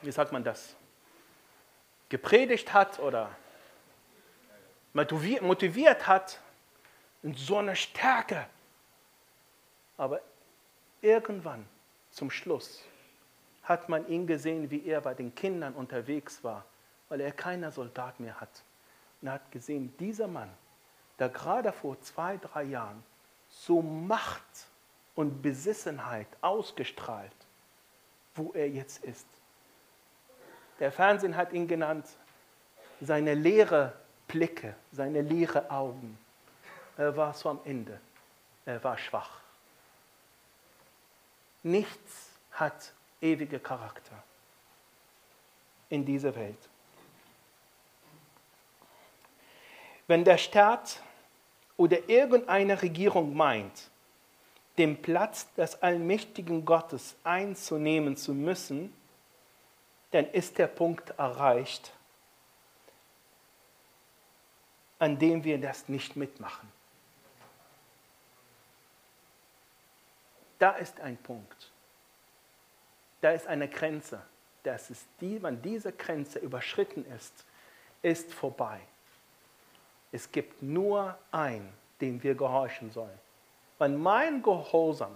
[0.01, 0.75] wie sagt man das,
[2.09, 3.35] gepredigt hat oder
[4.93, 6.39] motiviert hat,
[7.23, 8.47] in so einer Stärke.
[9.97, 10.21] Aber
[11.01, 11.67] irgendwann
[12.11, 12.83] zum Schluss
[13.67, 16.63] hat man ihn gesehen, wie er bei den Kindern unterwegs war,
[17.09, 18.63] weil er keiner Soldat mehr hat.
[19.21, 20.49] Und er hat gesehen, dieser Mann,
[21.19, 23.03] der gerade vor zwei, drei Jahren
[23.49, 24.41] so Macht
[25.15, 27.31] und Besessenheit ausgestrahlt,
[28.35, 29.27] wo er jetzt ist.
[30.79, 32.05] Der Fernsehen hat ihn genannt,
[33.01, 33.93] seine leere
[34.27, 36.17] Blicke, seine leere Augen.
[36.97, 37.99] Er war so am Ende.
[38.65, 39.41] Er war schwach.
[41.63, 44.23] Nichts hat ewige Charakter
[45.89, 46.57] in dieser Welt.
[50.07, 51.01] Wenn der Staat
[51.75, 53.89] oder irgendeine Regierung meint,
[54.77, 58.93] den Platz des allmächtigen Gottes einzunehmen zu müssen,
[60.11, 61.91] dann ist der Punkt erreicht,
[64.99, 66.71] an dem wir das nicht mitmachen.
[70.59, 71.71] Da ist ein Punkt.
[73.21, 74.21] Da ist eine Grenze.
[74.63, 77.45] Das ist die, wenn diese Grenze überschritten ist,
[78.01, 78.79] ist vorbei.
[80.11, 83.19] Es gibt nur einen, dem wir gehorchen sollen.
[83.79, 85.11] Wenn mein Gehorsam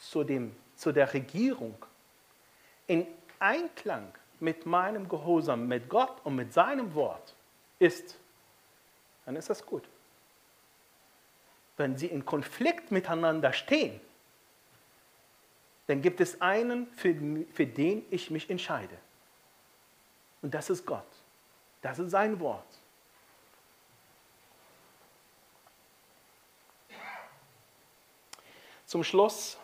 [0.00, 1.74] zu, dem, zu der Regierung
[2.86, 3.06] in
[3.38, 7.34] Einklang mit meinem Gehorsam mit Gott und mit seinem Wort
[7.78, 8.16] ist,
[9.24, 9.84] dann ist das gut.
[11.76, 14.00] Wenn sie in Konflikt miteinander stehen,
[15.88, 17.14] dann gibt es einen, für,
[17.54, 18.96] für den ich mich entscheide.
[20.42, 21.06] Und das ist Gott.
[21.80, 22.66] Das ist sein Wort.
[28.84, 29.56] Zum Schluss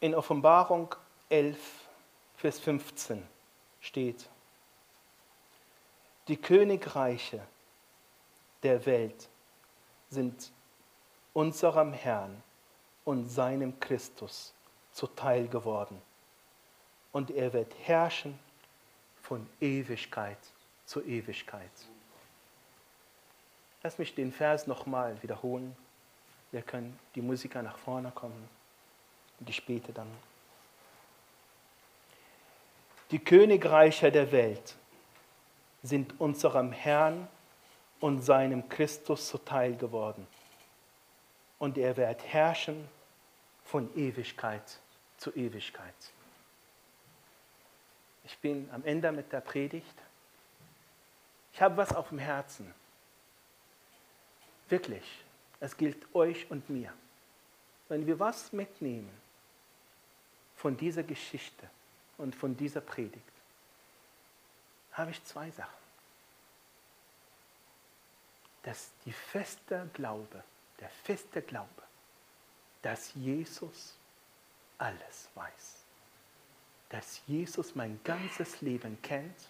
[0.00, 0.94] in Offenbarung
[1.28, 1.58] 11,
[2.36, 3.24] Vers 15
[3.80, 4.28] steht,
[6.26, 7.46] die Königreiche
[8.64, 9.28] der Welt
[10.10, 10.52] sind
[11.32, 12.42] unserem Herrn
[13.04, 14.52] und seinem Christus
[14.92, 16.00] zuteil geworden.
[17.12, 18.38] Und er wird herrschen
[19.22, 20.38] von Ewigkeit
[20.84, 21.70] zu Ewigkeit.
[23.82, 25.76] Lass mich den Vers nochmal wiederholen.
[26.52, 28.48] Wir können die Musiker nach vorne kommen
[29.40, 30.10] und die später dann.
[33.10, 34.76] Die Königreiche der Welt
[35.82, 37.26] sind unserem Herrn
[38.00, 40.26] und seinem Christus zuteil geworden
[41.62, 42.88] und er wird herrschen
[43.62, 44.80] von Ewigkeit
[45.16, 45.94] zu Ewigkeit.
[48.24, 49.94] Ich bin am Ende mit der Predigt.
[51.52, 52.74] Ich habe was auf dem Herzen.
[54.68, 55.04] Wirklich,
[55.60, 56.92] es gilt euch und mir.
[57.88, 59.12] Wenn wir was mitnehmen
[60.56, 61.70] von dieser Geschichte,
[62.18, 63.32] und von dieser Predigt
[64.92, 65.70] habe ich zwei Sachen.
[68.62, 70.44] Dass die feste Glaube,
[70.82, 71.82] der feste Glaube,
[72.82, 73.96] dass Jesus
[74.78, 75.84] alles weiß.
[76.88, 79.48] Dass Jesus mein ganzes Leben kennt.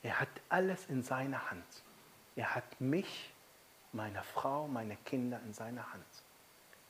[0.00, 1.66] Er hat alles in seiner Hand.
[2.36, 3.34] Er hat mich,
[3.92, 6.06] meine Frau, meine Kinder in seiner Hand.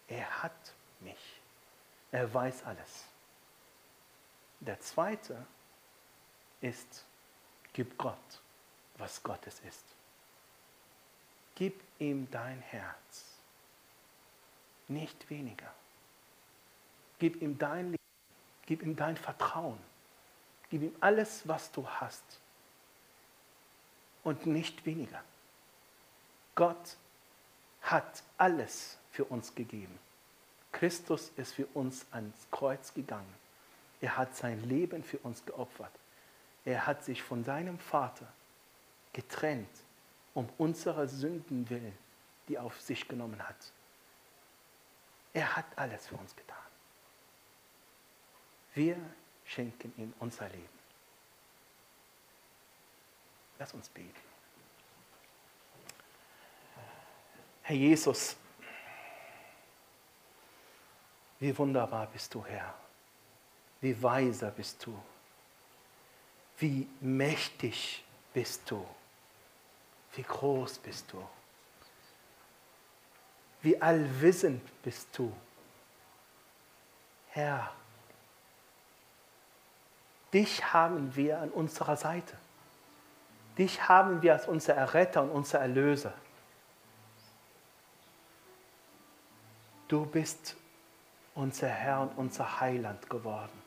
[0.09, 1.41] Er hat mich.
[2.13, 3.07] Er weiß alles.
[4.61, 5.47] Der zweite
[6.61, 7.07] ist,
[7.73, 8.43] gib Gott,
[8.99, 9.85] was Gottes ist.
[11.55, 13.28] Gib ihm dein Herz,
[14.89, 15.73] nicht weniger.
[17.19, 17.99] Gib ihm dein Leben,
[18.67, 19.79] gib ihm dein Vertrauen,
[20.71, 22.41] gib ihm alles, was du hast
[24.25, 25.23] und nicht weniger.
[26.55, 26.97] Gott
[27.83, 29.99] hat alles für uns gegeben.
[30.73, 33.33] Christus ist für uns ans Kreuz gegangen.
[34.01, 35.93] Er hat sein Leben für uns geopfert.
[36.65, 38.27] Er hat sich von seinem Vater
[39.13, 39.71] getrennt,
[40.35, 41.97] um unsere Sünden willen,
[42.49, 43.73] die auf sich genommen hat.
[45.39, 46.57] Er hat alles für uns getan.
[48.75, 48.97] Wir
[49.45, 50.79] schenken ihm unser Leben.
[53.57, 54.21] Lass uns beten.
[57.63, 58.35] Herr Jesus,
[61.39, 62.75] wie wunderbar bist du, Herr.
[63.81, 65.01] Wie weiser bist du.
[66.57, 68.85] Wie mächtig bist du.
[70.15, 71.25] Wie groß bist du.
[73.63, 75.33] Wie allwissend bist du.
[77.31, 77.73] Herr,
[80.33, 82.37] dich haben wir an unserer Seite.
[83.57, 86.15] Dich haben wir als unser Erretter und unser Erlöser.
[89.89, 90.55] Du bist
[91.35, 93.63] unser Herr und unser Heiland geworden.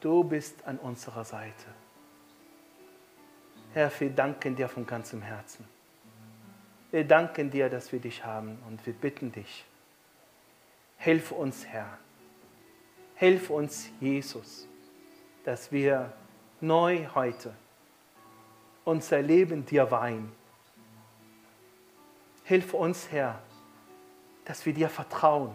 [0.00, 1.66] Du bist an unserer Seite.
[3.72, 5.66] Herr, wir danken dir von ganzem Herzen.
[6.90, 9.64] Wir danken dir, dass wir dich haben und wir bitten dich.
[10.96, 11.98] Hilf uns, Herr.
[13.14, 14.66] Hilf uns, Jesus,
[15.44, 16.12] dass wir
[16.60, 17.54] neu heute
[18.84, 20.32] unser Leben dir weihen.
[22.44, 23.40] Hilf uns, Herr,
[24.44, 25.52] dass wir dir vertrauen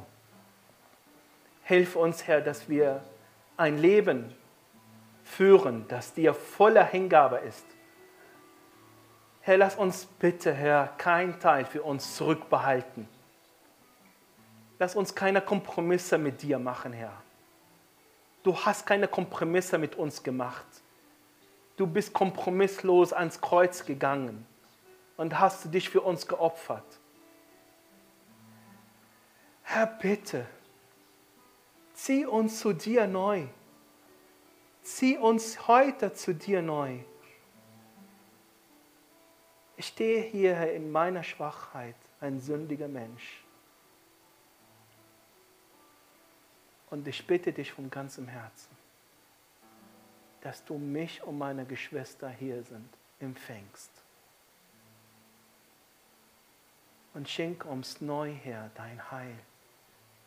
[1.64, 3.04] Hilf uns, Herr, dass wir
[3.56, 4.34] ein Leben
[5.24, 7.66] führen, das dir voller Hingabe ist.
[9.46, 13.08] Herr, lass uns bitte, Herr, kein Teil für uns zurückbehalten.
[14.80, 17.22] Lass uns keine Kompromisse mit dir machen, Herr.
[18.42, 20.66] Du hast keine Kompromisse mit uns gemacht.
[21.78, 24.46] Du bist kompromisslos ans Kreuz gegangen
[25.18, 27.00] und hast dich für uns geopfert.
[29.64, 30.46] Herr, bitte,
[31.94, 33.46] Zieh uns zu dir neu.
[34.82, 37.00] Zieh uns heute zu dir neu.
[39.76, 43.44] Ich stehe hier in meiner Schwachheit, ein sündiger Mensch.
[46.90, 48.70] Und ich bitte dich von ganzem Herzen,
[50.42, 53.90] dass du mich und meine Geschwister hier sind, empfängst.
[57.16, 59.36] Und schenk uns neu her dein Heil.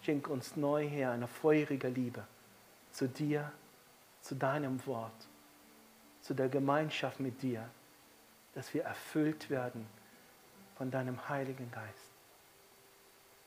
[0.03, 2.25] Schenk uns neu, Herr, eine feurige Liebe
[2.91, 3.53] zu dir,
[4.21, 5.27] zu deinem Wort,
[6.21, 7.69] zu der Gemeinschaft mit dir,
[8.57, 9.87] dass wir erfüllt werden
[10.79, 12.11] von deinem Heiligen Geist.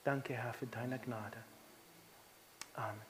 [0.03, 1.43] Danke, Herr, für deine Gnade.
[2.75, 3.08] Amen.